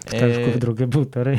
Wskażków 0.05 0.53
Yy, 0.53 0.59
drugie 0.59 0.87
półtorej. 0.87 1.37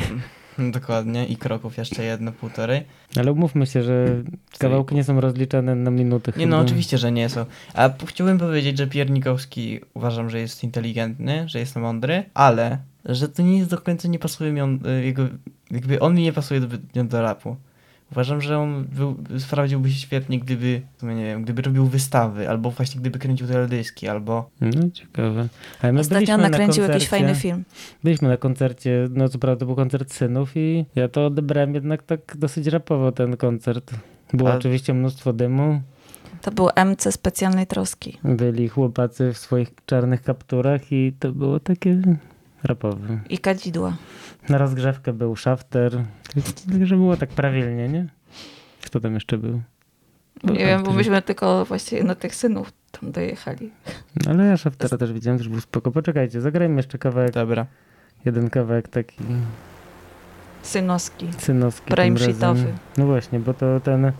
Dokładnie. 0.71 1.25
I 1.25 1.35
kroków 1.35 1.77
jeszcze 1.77 2.03
jedno 2.03 2.31
półtorej. 2.31 2.83
Ale 3.15 3.31
umówmy 3.31 3.65
się, 3.65 3.83
że 3.83 4.23
kawałki 4.57 4.95
nie 4.95 5.03
są 5.03 5.21
rozliczane 5.21 5.75
na 5.75 5.91
minuty 5.91 6.33
Nie 6.35 6.45
chyba. 6.45 6.57
no, 6.57 6.61
oczywiście, 6.63 6.97
że 6.97 7.11
nie 7.11 7.29
są. 7.29 7.45
A 7.73 7.89
chciałbym 8.05 8.37
powiedzieć, 8.37 8.77
że 8.77 8.87
Piernikowski 8.87 9.79
uważam, 9.93 10.29
że 10.29 10.39
jest 10.39 10.63
inteligentny, 10.63 11.49
że 11.49 11.59
jest 11.59 11.75
mądry, 11.75 12.23
ale 12.33 12.77
że 13.05 13.29
to 13.29 13.41
nie 13.41 13.57
jest 13.57 13.69
do 13.69 13.77
końca, 13.77 14.07
nie 14.07 14.19
pasuje 14.19 14.51
mi 14.51 14.61
on, 14.61 14.79
y, 14.87 15.05
jego, 15.05 15.27
jakby 15.71 15.99
on 15.99 16.15
mi 16.15 16.23
nie 16.23 16.33
pasuje 16.33 16.59
do, 16.59 17.03
do 17.03 17.21
rapu. 17.21 17.55
Uważam, 18.11 18.41
że 18.41 18.59
on 18.59 18.85
był, 18.85 19.15
sprawdziłby 19.37 19.89
się 19.91 19.99
świetnie, 19.99 20.39
gdyby, 20.39 20.81
nie 21.03 21.25
wiem, 21.25 21.43
gdyby 21.43 21.61
robił 21.61 21.85
wystawy, 21.85 22.49
albo 22.49 22.71
właśnie 22.71 23.01
gdyby 23.01 23.19
kręcił 23.19 23.47
teledyski, 23.47 24.07
albo... 24.07 24.49
No 24.61 24.89
ciekawe. 24.93 25.47
Ale 25.81 25.93
my 25.93 25.99
Ostatnio 25.99 26.17
byliśmy 26.17 26.37
na 26.37 26.49
nakręcił 26.49 26.83
jakiś 26.83 26.95
koncercie- 26.95 27.09
fajny 27.09 27.35
film. 27.35 27.63
Byliśmy 28.03 28.27
na 28.27 28.37
koncercie, 28.37 29.07
no 29.11 29.29
co 29.29 29.39
prawda 29.39 29.59
to 29.59 29.65
był 29.65 29.75
koncert 29.75 30.13
synów 30.13 30.51
i 30.55 30.85
ja 30.95 31.07
to 31.07 31.25
odebrałem 31.25 31.73
jednak 31.75 32.03
tak 32.03 32.19
dosyć 32.37 32.67
rapowo 32.67 33.11
ten 33.11 33.37
koncert. 33.37 33.91
Było 34.33 34.51
A- 34.53 34.55
oczywiście 34.57 34.93
mnóstwo 34.93 35.33
dymu, 35.33 35.81
To 36.41 36.51
był 36.51 36.69
MC 36.75 37.11
specjalnej 37.11 37.67
troski. 37.67 38.17
byli 38.23 38.67
chłopacy 38.69 39.33
w 39.33 39.37
swoich 39.37 39.69
czarnych 39.85 40.21
kapturach 40.21 40.91
i 40.91 41.13
to 41.19 41.31
było 41.31 41.59
takie 41.59 42.01
rapowe. 42.63 43.19
I 43.29 43.37
kadzidła. 43.37 43.97
Na 44.49 44.57
rozgrzewkę 44.57 45.13
był 45.13 45.35
szafter, 45.35 46.03
także 46.71 46.95
było 46.95 47.17
tak 47.17 47.29
prawilnie, 47.29 47.89
nie? 47.89 48.07
Kto 48.85 48.99
tam 48.99 49.13
jeszcze 49.13 49.37
był? 49.37 49.61
Był 50.43 50.55
Nie 50.55 50.65
wiem, 50.65 50.83
bo 50.83 50.93
myśmy 50.93 51.21
tylko 51.21 51.65
właściwie 51.65 52.03
na 52.03 52.15
tych 52.15 52.35
synów 52.35 52.71
tam 52.91 53.11
dojechali. 53.11 53.71
No, 54.25 54.31
Ale 54.31 54.45
ja 54.45 54.57
szaftera 54.57 54.97
też 54.97 55.13
widziałem, 55.13 55.37
też 55.37 55.49
był 55.49 55.61
spoko. 55.61 55.91
Poczekajcie, 55.91 56.41
zagrajmy 56.41 56.75
jeszcze 56.75 56.97
kawałek, 56.97 57.31
Dobra. 57.31 57.65
jeden 58.25 58.49
kawałek 58.49 58.87
taki 58.87 59.17
Synoski. 60.61 61.27
synowski. 61.37 61.91
Prime 61.91 62.17
sheetowy. 62.19 62.73
No 62.97 63.05
właśnie, 63.05 63.39
bo 63.39 63.53
to 63.53 63.79
ten 63.79 64.11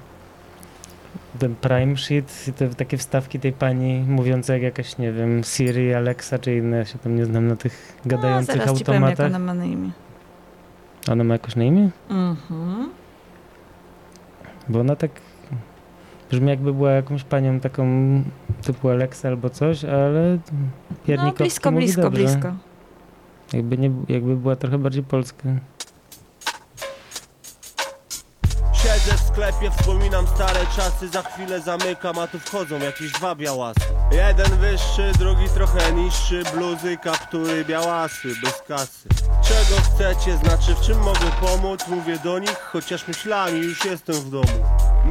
ten 1.39 1.55
prime 1.55 1.97
sheet 1.97 2.47
i 2.47 2.53
te 2.53 2.69
takie 2.69 2.97
wstawki 2.97 3.39
tej 3.39 3.53
pani 3.53 3.99
mówiące 4.07 4.53
jak 4.53 4.61
jakaś, 4.61 4.97
nie 4.97 5.11
wiem, 5.11 5.43
Siri, 5.43 5.93
Alexa 5.93 6.39
czy 6.39 6.55
inne, 6.55 6.77
ja 6.77 6.85
się 6.85 6.99
tam 6.99 7.15
nie 7.15 7.25
znam 7.25 7.47
na 7.47 7.55
tych 7.55 7.97
No, 8.05 8.09
gadających 8.09 8.57
zaraz 8.57 8.77
ci 8.79 8.85
powiem, 8.85 9.01
jak 9.01 9.11
automatach. 9.11 9.35
ona 9.35 9.45
ma 9.45 9.53
na 9.53 9.65
imię. 9.65 9.89
Ona 11.11 11.23
ma 11.23 11.33
jakoś 11.33 11.55
na 11.55 11.63
imię? 11.63 11.89
Mhm. 12.09 12.89
Bo 14.69 14.79
ona 14.79 14.95
tak 14.95 15.11
brzmi 16.31 16.47
jakby 16.49 16.73
była 16.73 16.91
jakąś 16.91 17.23
panią 17.23 17.59
taką 17.59 17.85
typu 18.61 18.89
Alexa 18.89 19.27
albo 19.27 19.49
coś, 19.49 19.85
ale 19.85 20.37
No, 21.07 21.31
blisko, 21.31 21.71
blisko, 21.71 22.01
dobrze. 22.01 22.23
blisko. 22.23 22.53
Jakby, 23.53 23.77
nie, 23.77 23.91
jakby 24.09 24.35
była 24.35 24.55
trochę 24.55 24.77
bardziej 24.77 25.03
polska. 25.03 25.49
Sklepie, 29.39 29.71
wspominam 29.71 30.27
stare 30.27 30.65
czasy 30.75 31.07
Za 31.07 31.21
chwilę 31.21 31.61
zamykam, 31.61 32.19
a 32.19 32.27
tu 32.27 32.39
wchodzą 32.39 32.79
jakieś 32.79 33.11
dwa 33.11 33.35
białasy. 33.35 33.79
Jeden 34.11 34.57
wyższy, 34.57 35.11
drugi 35.19 35.49
trochę 35.49 35.93
niższy 35.93 36.43
Bluzy, 36.53 36.97
kaptury, 36.97 37.65
białasy, 37.65 38.27
bez 38.43 38.61
kasy. 38.67 39.09
Czego 39.43 39.81
chcecie, 39.81 40.37
znaczy 40.37 40.75
w 40.75 40.81
czym 40.81 40.99
mogę 40.99 41.31
pomóc? 41.41 41.87
Mówię 41.87 42.19
do 42.23 42.39
nich, 42.39 42.59
chociaż 42.71 43.07
myślami 43.07 43.59
już 43.59 43.85
jestem 43.85 44.15
w 44.15 44.29
domu. 44.29 44.65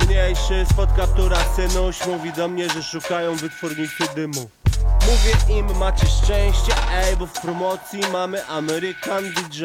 Mniejszy, 0.06 0.66
spod 0.70 0.92
kaptura 0.96 1.38
synuś 1.56 2.06
Mówi 2.06 2.32
do 2.32 2.48
mnie, 2.48 2.68
że 2.68 2.82
szukają 2.82 3.34
wytwornicy 3.36 4.04
dymu. 4.14 4.50
Mówię 5.06 5.58
im, 5.58 5.76
macie 5.78 6.06
szczęście, 6.06 6.72
ej, 6.92 7.16
bo 7.16 7.26
w 7.26 7.32
promocji 7.32 8.00
mamy 8.12 8.46
American 8.46 9.24
DJ 9.24 9.64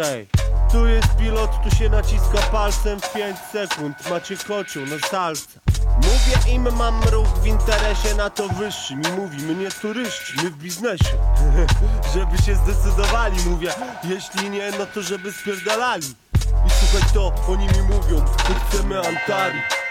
tu 0.74 0.88
jest 0.88 1.16
pilot, 1.16 1.52
tu 1.64 1.76
się 1.76 1.90
naciska 1.90 2.38
palcem 2.52 3.02
w 3.02 3.14
5 3.14 3.38
sekund. 3.52 4.10
Macie 4.10 4.38
kocioł 4.38 4.86
na 4.86 5.08
salce. 5.08 5.60
Mówię 5.96 6.54
im, 6.54 6.76
mam 6.76 7.04
ruch 7.04 7.28
w 7.28 7.48
interesie 7.48 8.16
na 8.16 8.30
to 8.30 8.50
wyższy 8.50 8.96
Mi 8.96 9.12
mówi, 9.18 9.38
my 9.44 9.56
nie 9.56 9.72
turyści, 9.72 10.34
my 10.44 10.50
w 10.50 10.58
biznesie. 10.58 11.18
Żeby 12.14 12.38
się 12.38 12.56
zdecydowali, 12.56 13.38
mówię 13.46 13.74
Jeśli 14.04 14.50
nie, 14.50 14.72
no 14.80 14.86
to 14.86 15.02
żeby 15.02 15.32
spierdalali. 15.32 16.08
I 16.68 16.70
słuchaj 16.70 17.10
to, 17.14 17.34
oni 17.48 17.66
mi 17.66 17.82
mówią, 17.82 18.26
my 18.50 18.56
chcemy 18.70 18.98
Antari 18.98 19.83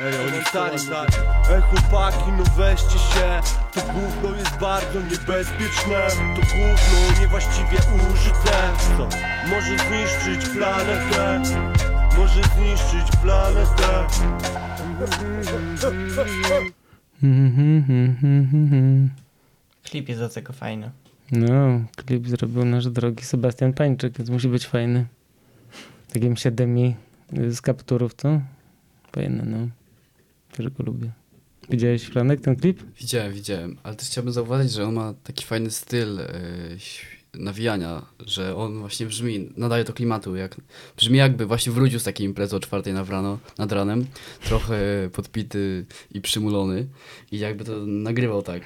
Ej, 0.00 0.14
oni 0.26 0.44
stali, 0.44 0.78
stali 0.78 1.12
Ej 1.50 1.62
chłopaki, 1.62 2.32
no 2.38 2.44
weźcie 2.56 2.98
się 2.98 3.40
To 3.72 3.80
gówno 3.80 4.36
jest 4.36 4.56
bardzo 4.60 5.00
niebezpieczne 5.00 6.08
To 6.34 6.40
gówno 6.40 7.20
niewłaściwie 7.20 7.78
użyte 8.12 8.72
Co? 8.96 9.08
Może 9.50 9.78
zniszczyć 9.78 10.48
planetę 10.48 11.42
Może 12.18 12.42
zniszczyć 12.42 13.16
planetę. 13.22 14.06
Klip 19.82 20.08
jest 20.08 20.20
do 20.20 20.28
tego 20.28 20.52
fajny. 20.52 20.90
No, 21.32 21.80
klip 21.96 22.28
zrobił 22.28 22.64
nasz 22.64 22.86
drogi 22.86 23.24
Sebastian 23.24 23.72
Pańczyk, 23.72 24.18
więc 24.18 24.30
musi 24.30 24.48
być 24.48 24.66
fajny. 24.66 25.06
Takim 26.12 26.36
siedemi 26.36 26.94
z 27.32 27.60
kapturów, 27.60 28.14
to? 28.14 28.40
Fajne, 29.12 29.42
no. 29.46 29.68
Też 30.56 30.68
go 30.70 30.84
lubię. 30.84 31.10
Widziałeś, 31.70 32.02
Franek, 32.02 32.40
ten 32.40 32.56
klip? 32.56 32.82
Widziałem, 33.00 33.32
widziałem, 33.32 33.76
ale 33.82 33.94
też 33.96 34.08
chciałbym 34.08 34.32
zauważyć, 34.32 34.72
że 34.72 34.84
on 34.88 34.94
ma 34.94 35.14
taki 35.24 35.44
fajny 35.44 35.70
styl 35.70 36.20
ś- 36.74 37.06
nawijania, 37.34 38.02
że 38.26 38.56
on 38.56 38.78
właśnie 38.78 39.06
brzmi, 39.06 39.48
nadaje 39.56 39.84
to 39.84 39.92
klimatu, 39.92 40.36
jak, 40.36 40.56
brzmi 40.96 41.18
jakby 41.18 41.46
właśnie 41.46 41.72
wrócił 41.72 41.98
z 41.98 42.04
takiej 42.04 42.26
imprezy 42.26 42.56
o 42.56 42.60
czwartej 42.60 42.92
nad, 42.92 43.08
rano, 43.08 43.38
nad 43.58 43.72
ranem, 43.72 44.06
trochę 44.44 44.78
podpity 45.12 45.84
i 46.10 46.20
przymulony 46.20 46.86
i 47.32 47.38
jakby 47.38 47.64
to 47.64 47.86
nagrywał 47.86 48.42
tak, 48.42 48.62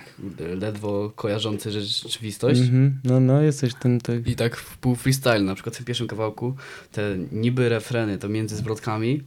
ledwo 0.61 1.13
kojarzący 1.17 1.71
rzeczywistość. 1.71 2.61
Mhm. 2.61 3.01
No, 3.05 3.21
no, 3.21 3.43
jesteś 3.43 3.73
ten, 3.75 4.01
tak. 4.01 4.27
I 4.29 4.37
tak 4.37 4.57
w 4.57 4.79
pół 4.79 4.95
freestyle, 4.95 5.41
na 5.43 5.55
przykład 5.55 5.75
w 5.75 5.79
tym 5.79 5.87
pierwszym 5.87 6.07
kawałku, 6.07 6.55
te 6.93 7.17
niby 7.33 7.69
refreny, 7.69 8.19
to 8.19 8.29
między 8.29 8.57
zwrotkami, 8.57 9.23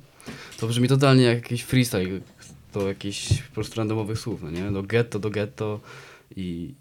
to 0.59 0.67
brzmi 0.67 0.87
totalnie 0.87 1.23
jak 1.23 1.35
jakiś 1.37 1.61
freestyle, 1.61 2.19
do 2.73 2.87
jakichś 2.87 3.41
po 3.41 3.53
prostu 3.53 3.77
randomowych 3.77 4.19
słów, 4.19 4.43
no 4.43 4.51
nie? 4.51 4.71
Do 4.71 4.83
getto, 4.83 5.19
do 5.19 5.29
getto 5.29 5.79
i, 6.35 6.73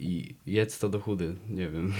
i 0.00 0.34
jedz 0.46 0.78
to 0.78 0.88
do 0.88 1.00
chudy, 1.00 1.34
nie 1.48 1.68
wiem. 1.68 1.92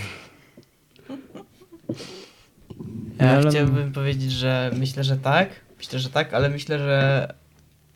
Ja 3.20 3.30
Ale- 3.30 3.50
chciałbym 3.50 3.92
powiedzieć, 3.92 4.32
że 4.32 4.70
myślę, 4.76 5.04
że 5.04 5.16
tak. 5.16 5.48
Myślę, 5.78 5.98
że 5.98 6.10
tak, 6.10 6.34
ale 6.34 6.48
myślę, 6.48 6.78
że 6.78 7.34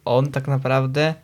on 0.04 0.30
tak 0.30 0.48
naprawdę 0.48 1.14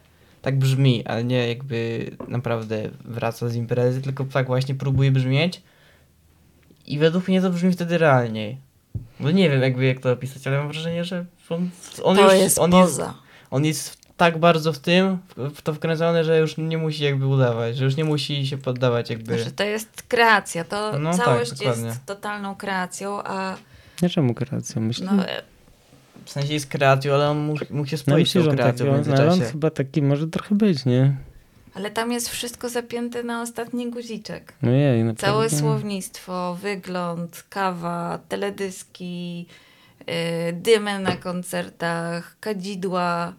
tak 0.43 0.59
brzmi, 0.59 1.07
ale 1.07 1.25
nie 1.25 1.49
jakby 1.49 2.11
naprawdę 2.29 2.91
wraca 3.05 3.49
z 3.49 3.55
imprezy, 3.55 4.03
tylko 4.03 4.25
tak 4.25 4.47
właśnie 4.47 4.75
próbuje 4.75 5.11
brzmieć. 5.13 5.63
I 6.87 6.99
według 6.99 7.29
mnie 7.29 7.41
to 7.41 7.51
brzmi 7.51 7.73
wtedy 7.73 7.99
realniej. 7.99 8.59
Bo 9.21 9.31
nie 9.31 9.51
wiem 9.51 9.63
jakby 9.63 9.85
jak 9.87 10.01
to 10.01 10.13
opisać, 10.13 10.47
ale 10.47 10.59
mam 10.59 10.69
wrażenie, 10.69 11.05
że 11.05 11.25
on, 11.49 11.71
on 12.03 12.17
to 12.17 12.33
już 12.33 12.43
jest 12.43 12.59
on 12.59 12.71
poza. 12.71 13.03
jest 13.05 13.19
on 13.51 13.65
jest 13.65 14.00
tak 14.21 14.39
bardzo 14.39 14.73
w 14.73 14.79
tym, 14.79 15.19
w- 15.37 15.63
to 15.63 15.75
wkręcony, 15.75 16.25
że 16.25 16.39
już 16.39 16.57
nie 16.59 16.79
musi 16.79 17.05
jakby 17.05 17.27
udawać, 17.27 17.77
że 17.77 17.85
już 17.85 17.97
nie 17.97 18.05
musi 18.05 18.47
się 18.47 18.59
poddawać 18.59 19.11
jakby. 19.11 19.39
Że 19.39 19.51
to 19.51 19.65
jest 19.65 20.03
kreacja, 20.09 20.65
to 20.65 20.99
No 20.99 21.11
tak, 21.17 21.25
całość 21.25 21.51
dokładnie. 21.53 21.87
jest 21.87 22.07
totalną 22.07 22.55
kreacją, 22.55 23.23
a 23.25 23.57
Nie 24.03 24.09
czemu 24.11 24.35
kreacja, 24.35 24.81
myślę. 24.81 25.09
no, 25.13 25.29
e, 25.29 25.43
W 26.25 26.31
sensie 26.31 26.55
jest 26.55 26.67
kreacją, 26.67 27.15
ale 27.15 27.29
on 27.31 27.39
mógł, 27.39 27.65
mógł 27.71 27.89
się 27.89 27.97
no 27.97 28.03
spoić 28.03 28.33
z 28.33 28.37
on, 28.37 28.57
kreacją 28.57 28.87
taki, 28.87 29.05
w 29.05 29.09
on, 29.09 29.15
ale 29.15 29.23
on 29.23 29.29
międzyczasie. 29.29 29.53
chyba 29.53 29.71
taki 29.71 30.03
może 30.03 30.27
trochę 30.27 30.55
być, 30.55 30.85
nie? 30.85 31.17
ale 31.75 31.91
tam 31.91 32.13
jest 32.13 32.29
wszystko 32.29 32.69
zapięte 32.69 33.23
na 33.23 33.43
ostatni 33.43 33.91
guziczek. 33.91 34.53
No 34.63 34.71
jej, 34.71 35.05
naprawdę. 35.05 35.27
Całe 35.27 35.51
słownictwo, 35.51 36.59
wygląd, 36.63 37.45
kawa, 37.51 38.19
teledyski, 38.29 39.47
yy, 40.07 40.15
dymy 40.53 40.99
na 40.99 41.17
koncertach, 41.17 42.37
kadzidła, 42.41 43.33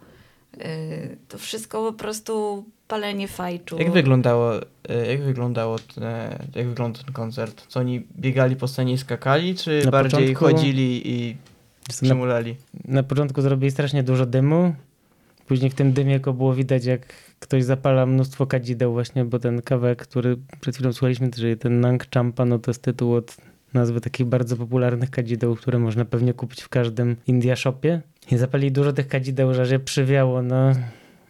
to 1.27 1.37
wszystko 1.37 1.91
po 1.91 1.97
prostu 1.97 2.65
palenie 2.87 3.27
fajczu. 3.27 3.77
Jak 3.79 3.91
wyglądało, 3.91 4.55
e, 4.89 5.07
jak 5.11 5.21
wyglądało 5.21 5.79
te, 5.79 6.39
jak 6.55 6.67
wyglądał 6.67 7.03
ten 7.03 7.13
koncert? 7.13 7.65
Co 7.67 7.79
oni 7.79 8.03
biegali 8.19 8.55
po 8.55 8.67
scenie 8.67 8.93
i 8.93 8.97
skakali, 8.97 9.55
czy 9.55 9.81
Na 9.85 9.91
bardziej 9.91 10.19
początku- 10.35 10.45
chodzili 10.45 11.01
i 11.11 11.35
Na, 11.89 11.93
przymulali? 12.07 12.55
na 12.85 13.03
początku 13.03 13.41
zrobili 13.41 13.71
strasznie 13.71 14.03
dużo 14.03 14.25
dymu. 14.25 14.75
Później 15.47 15.71
w 15.71 15.75
tym 15.75 15.93
dymie 15.93 16.13
jako 16.13 16.33
było 16.33 16.53
widać, 16.53 16.85
jak 16.85 17.01
ktoś 17.39 17.63
zapala 17.63 18.05
mnóstwo 18.05 18.47
kadzideł 18.47 18.93
właśnie, 18.93 19.25
bo 19.25 19.39
ten 19.39 19.61
kawałek, 19.61 20.01
który 20.01 20.37
przed 20.61 20.75
chwilą 20.75 20.93
słuchaliśmy, 20.93 21.31
czyli 21.31 21.57
ten 21.57 21.79
Nang 21.79 22.07
Champa, 22.13 22.45
no 22.45 22.59
to 22.59 22.71
jest 22.71 22.81
tytuł 22.81 23.13
od 23.15 23.37
nazwy 23.73 24.01
takich 24.01 24.25
bardzo 24.27 24.57
popularnych 24.57 25.09
kadzideł, 25.11 25.55
które 25.55 25.79
można 25.79 26.05
pewnie 26.05 26.33
kupić 26.33 26.61
w 26.61 26.69
każdym 26.69 27.15
India 27.27 27.55
Shopie. 27.55 28.01
I 28.31 28.37
zapalili 28.37 28.71
dużo 28.71 28.93
tych 28.93 29.07
kadzideł, 29.07 29.53
że 29.53 29.67
je 29.73 29.79
przywiało 29.79 30.41
na, 30.41 30.75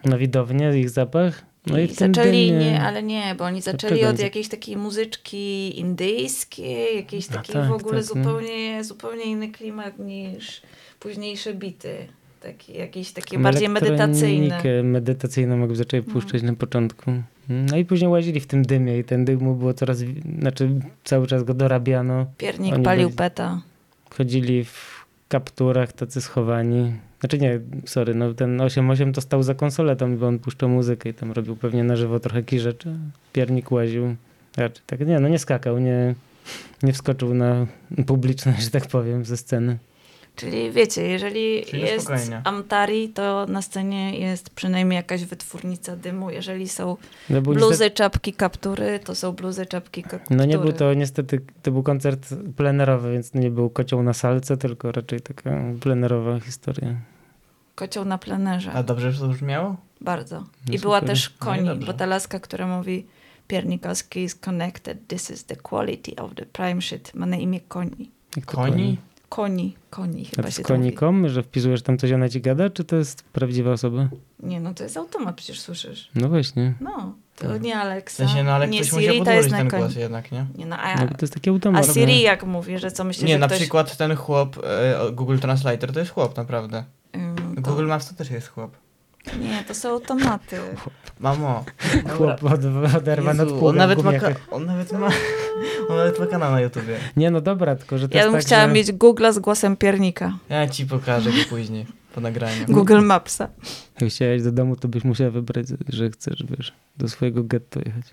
na 0.05 0.17
widownię, 0.17 0.79
ich 0.79 0.89
zapach. 0.89 1.45
No 1.67 1.79
i, 1.79 1.83
I 1.83 1.93
zaczęli, 1.93 2.51
nie, 2.51 2.81
ale 2.81 3.03
nie, 3.03 3.35
bo 3.37 3.43
oni 3.45 3.61
zaczęli 3.61 4.05
od 4.05 4.19
jakiejś 4.19 4.47
takiej 4.47 4.77
muzyczki 4.77 5.79
indyjskiej, 5.79 6.95
jakiejś 6.95 7.27
takiej 7.27 7.53
tak, 7.55 7.69
w 7.69 7.71
ogóle 7.71 8.03
tak, 8.03 8.15
no. 8.15 8.23
zupełnie, 8.23 8.83
zupełnie 8.83 9.23
inny 9.23 9.49
klimat 9.49 9.99
niż 9.99 10.61
późniejsze 10.99 11.53
bity. 11.53 11.95
Taki, 12.41 12.73
jakieś 12.73 13.11
takie 13.11 13.39
bardziej 13.39 13.69
medytacyjne. 13.69 14.83
medytacyjną 14.83 15.59
jakby 15.59 15.75
zaczęli 15.75 16.03
puszczać 16.03 16.41
na 16.41 16.53
początku. 16.53 17.11
No 17.49 17.77
i 17.77 17.85
później 17.85 18.09
łazili 18.09 18.39
w 18.39 18.47
tym 18.47 18.63
dymie 18.63 18.99
i 18.99 19.03
ten 19.03 19.25
dymu 19.25 19.55
było 19.55 19.73
coraz, 19.73 19.97
znaczy 20.39 20.69
cały 21.03 21.27
czas 21.27 21.43
go 21.43 21.53
dorabiano. 21.53 22.25
Piernik 22.37 22.73
Oni 22.73 22.83
palił 22.83 23.07
byli- 23.07 23.17
peta. 23.17 23.61
Chodzili 24.09 24.65
w 24.65 24.90
kapturach 25.31 25.93
tacy 25.93 26.21
schowani. 26.21 26.93
Znaczy 27.19 27.37
nie, 27.37 27.59
sorry, 27.85 28.15
no 28.15 28.33
ten 28.33 28.57
8.8 28.57 29.13
to 29.13 29.21
stał 29.21 29.43
za 29.43 29.55
konsoletą, 29.55 30.17
bo 30.17 30.27
on 30.27 30.39
puszczał 30.39 30.69
muzykę 30.69 31.09
i 31.09 31.13
tam 31.13 31.31
robił 31.31 31.55
pewnie 31.55 31.83
na 31.83 31.95
żywo 31.95 32.19
trochę 32.19 32.41
takich 32.41 32.59
rzeczy. 32.59 32.95
Piernik 33.33 33.71
łaził. 33.71 34.15
Raczej 34.57 34.83
tak, 34.85 35.07
nie, 35.07 35.19
no 35.19 35.27
nie 35.27 35.39
skakał, 35.39 35.79
nie, 35.79 36.15
nie 36.83 36.93
wskoczył 36.93 37.33
na 37.33 37.67
publiczność, 38.05 38.63
że 38.65 38.69
tak 38.69 38.87
powiem, 38.87 39.25
ze 39.25 39.37
sceny. 39.37 39.77
Czyli 40.35 40.71
wiecie, 40.71 41.01
jeżeli 41.07 41.65
Czyli 41.65 41.81
jest 41.81 42.05
spokojnie. 42.05 42.41
Amtari, 42.43 43.09
to 43.09 43.45
na 43.49 43.61
scenie 43.61 44.19
jest 44.19 44.49
przynajmniej 44.49 44.95
jakaś 44.95 45.23
wytwórnica 45.25 45.95
dymu. 45.95 46.29
Jeżeli 46.29 46.69
są 46.69 46.97
No, 47.29 47.41
bluzy, 47.41 47.59
niestety- 47.69 47.91
czapki, 47.95 48.33
kaptury, 48.33 48.99
to 48.99 49.15
są 49.15 49.31
bluzy, 49.31 49.65
czapki, 49.65 50.03
kaptury. 50.03 50.35
No 50.37 50.45
nie 50.45 50.57
był 50.57 50.73
to 50.73 50.93
niestety, 50.93 51.41
to 51.63 51.71
był 51.71 51.83
koncert 51.83 52.27
plenerowy, 52.55 53.11
więc 53.11 53.33
nie 53.33 53.49
był 53.51 53.69
kocioł 53.69 54.03
na 54.03 54.13
salce, 54.13 54.57
tylko 54.57 54.91
raczej 54.91 55.21
taka 55.21 55.51
plenerowa 55.81 56.39
historia. 56.39 56.95
Kocioł 57.75 58.05
na 58.05 58.17
plenerze. 58.17 58.71
A 58.73 58.83
dobrze 58.83 59.13
to 59.13 59.27
brzmiało? 59.27 59.75
Bardzo. 60.01 60.39
No 60.67 60.73
I 60.73 60.79
była 60.79 60.99
super. 60.99 61.09
też 61.09 61.29
No 61.29 61.35
i 61.35 61.39
koni, 61.39 61.67
dobrze. 61.67 61.87
bo 61.87 61.93
ta 61.93 62.05
laska, 62.05 62.39
która 62.39 62.67
mówi 62.77 63.05
Piernikowski 63.47 64.19
is 64.23 64.35
connected, 64.35 65.07
this 65.07 65.31
is 65.31 65.43
the 65.45 65.55
quality 65.55 66.15
of 66.15 66.35
the 66.35 66.45
prime 66.45 66.81
shit. 66.81 67.13
Ma 67.15 67.25
na 67.25 67.37
imię 67.37 67.59
koni. 67.67 68.11
Koni? 68.45 68.97
Koni, 69.35 69.75
koni 69.89 70.27
A 70.27 70.35
chyba 70.35 70.43
to 70.43 70.51
się 70.51 70.63
z 70.63 70.65
to 70.67 70.73
mówi. 70.73 70.83
konikom, 70.83 71.29
że 71.29 71.43
wpisujesz 71.43 71.81
tam 71.81 71.97
coś, 71.97 72.11
ona 72.11 72.29
ci 72.29 72.41
gada, 72.41 72.69
czy 72.69 72.83
to 72.83 72.95
jest 72.95 73.23
prawdziwa 73.23 73.71
osoba? 73.71 74.07
Nie, 74.39 74.59
no 74.59 74.73
to 74.73 74.83
jest 74.83 74.97
automat, 74.97 75.35
przecież 75.35 75.59
słyszysz. 75.61 76.09
No 76.15 76.29
właśnie. 76.29 76.73
No, 76.81 77.15
to 77.35 77.47
Tak. 77.47 77.61
nie 77.61 77.73
W 77.73 77.77
Alexa, 77.77 78.17
sensie, 78.27 78.43
no 78.43 78.51
ale 78.51 78.67
nie 78.67 78.79
ktoś 78.81 78.91
musiał 78.93 79.13
Siri, 79.13 79.25
to 79.25 79.31
jest 79.31 79.49
podłożyć 79.49 79.51
na 79.51 79.57
ten 79.57 79.69
koni. 79.69 79.83
głos 79.83 79.95
jednak, 79.95 80.31
nie? 80.31 80.45
Nie, 80.55 80.65
no, 80.65 80.75
No, 80.75 80.81
a, 80.81 80.97
bo 81.05 81.07
to 81.15 81.17
jest 81.21 81.33
taki 81.33 81.49
automat. 81.49 81.89
a 81.89 81.93
Siri 81.93 82.21
jak 82.21 82.43
mówi, 82.43 82.77
że 82.79 82.91
co 82.91 83.03
myślisz, 83.03 83.27
Nie, 83.29 83.37
na 83.37 83.47
ktoś... 83.47 83.59
przykład 83.59 83.97
ten 83.97 84.15
chłop, 84.15 84.57
e, 84.63 85.11
Google 85.11 85.37
Translator, 85.37 85.93
to 85.93 85.99
jest 85.99 86.11
chłop 86.11 86.37
naprawdę. 86.37 86.83
To, 87.55 87.61
Google 87.61 87.85
Maps 87.87 88.09
to 88.09 88.15
też 88.15 88.31
jest 88.31 88.47
chłop. 88.47 88.77
Nie, 89.39 89.63
to 89.67 89.73
są 89.73 89.89
automaty. 89.89 90.57
Mamo. 91.19 91.65
Chłop 92.17 92.43
od, 92.43 92.59
oderwany 92.97 93.43
Jezu, 93.43 93.65
on 93.67 93.75
nawet, 93.75 94.03
ma, 94.03 94.13
ka- 94.13 94.33
on 94.51 94.65
nawet 94.65 94.91
ma 94.91 95.09
on 95.89 95.97
nawet 95.97 96.19
ma 96.19 96.25
kanał 96.25 96.51
na 96.51 96.61
YouTubie. 96.61 96.97
Nie 97.17 97.31
no 97.31 97.41
dobra, 97.41 97.75
tylko 97.75 97.97
że 97.97 98.09
to 98.09 98.17
Ja 98.17 98.21
jest 98.21 98.31
bym 98.31 98.39
tak, 98.39 98.45
chciała 98.47 98.67
że... 98.67 98.73
mieć 98.73 98.87
Google'a 98.91 99.33
z 99.33 99.39
głosem 99.39 99.77
piernika. 99.77 100.37
Ja 100.49 100.67
ci 100.67 100.85
pokażę 100.85 101.29
go 101.29 101.37
później, 101.49 101.85
po 102.15 102.21
nagraniu. 102.21 102.65
Google 102.69 103.01
Mapsa. 103.01 103.47
Jak 104.01 104.09
chciałeś 104.09 104.43
do 104.43 104.51
domu, 104.51 104.75
to 104.75 104.87
byś 104.87 105.03
musiała 105.03 105.31
wybrać, 105.31 105.65
że 105.89 106.09
chcesz, 106.09 106.43
wiesz, 106.49 106.73
do 106.97 107.07
swojego 107.09 107.43
getto 107.43 107.79
jechać. 107.85 108.05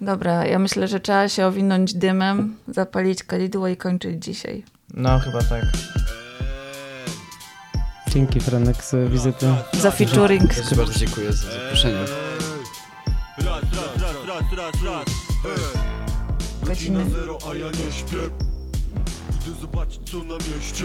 Dobra, 0.00 0.46
ja 0.46 0.58
myślę, 0.58 0.88
że 0.88 1.00
trzeba 1.00 1.28
się 1.28 1.46
owinąć 1.46 1.94
dymem, 1.94 2.56
zapalić 2.68 3.22
kalidło 3.24 3.68
i 3.68 3.76
kończyć 3.76 4.24
dzisiaj. 4.24 4.64
No 4.94 5.18
chyba 5.18 5.38
tak. 5.42 5.64
Dzięki 8.16 8.40
Franek 8.40 8.84
za 8.84 8.98
wizytę. 8.98 9.56
Za 9.72 9.90
featuring. 9.90 10.50
Bardzo 10.76 10.98
dziękuję 10.98 11.32
za 11.32 11.52
zaproszenie. 11.52 11.94
Raz, 13.38 13.46
raz, 13.46 13.62
raz, 14.02 14.26
raz, 14.26 14.52
raz, 14.52 14.82
raz 14.84 15.06
Ej. 15.44 16.68
Godzina 16.68 17.00
zero, 17.04 17.38
a 17.50 17.54
ja 17.54 17.66
nie 17.66 17.92
śpię 17.92 18.16
Idę 19.46 19.60
zobaczyć 19.60 20.00
co 20.10 20.16
na 20.16 20.34
mieście 20.34 20.84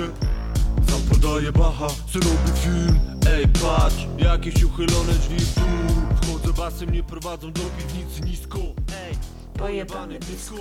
Zapal 0.88 1.20
daje 1.20 1.52
bacha 1.52 1.88
Synowy 1.90 2.52
film, 2.64 3.00
ej 3.30 3.48
patrz 3.48 4.08
Jakieś 4.18 4.64
uchylone 4.64 5.14
drzwi 5.14 5.38
dół 5.38 6.06
Wchodzę 6.22 6.54
basem, 6.54 6.90
nie 6.92 7.04
prowadzą 7.04 7.52
do 7.52 7.62
piwnicy 7.62 8.22
nisko 8.22 8.60
Ej, 9.08 9.16
Pojebane 9.58 10.20
disco. 10.20 10.56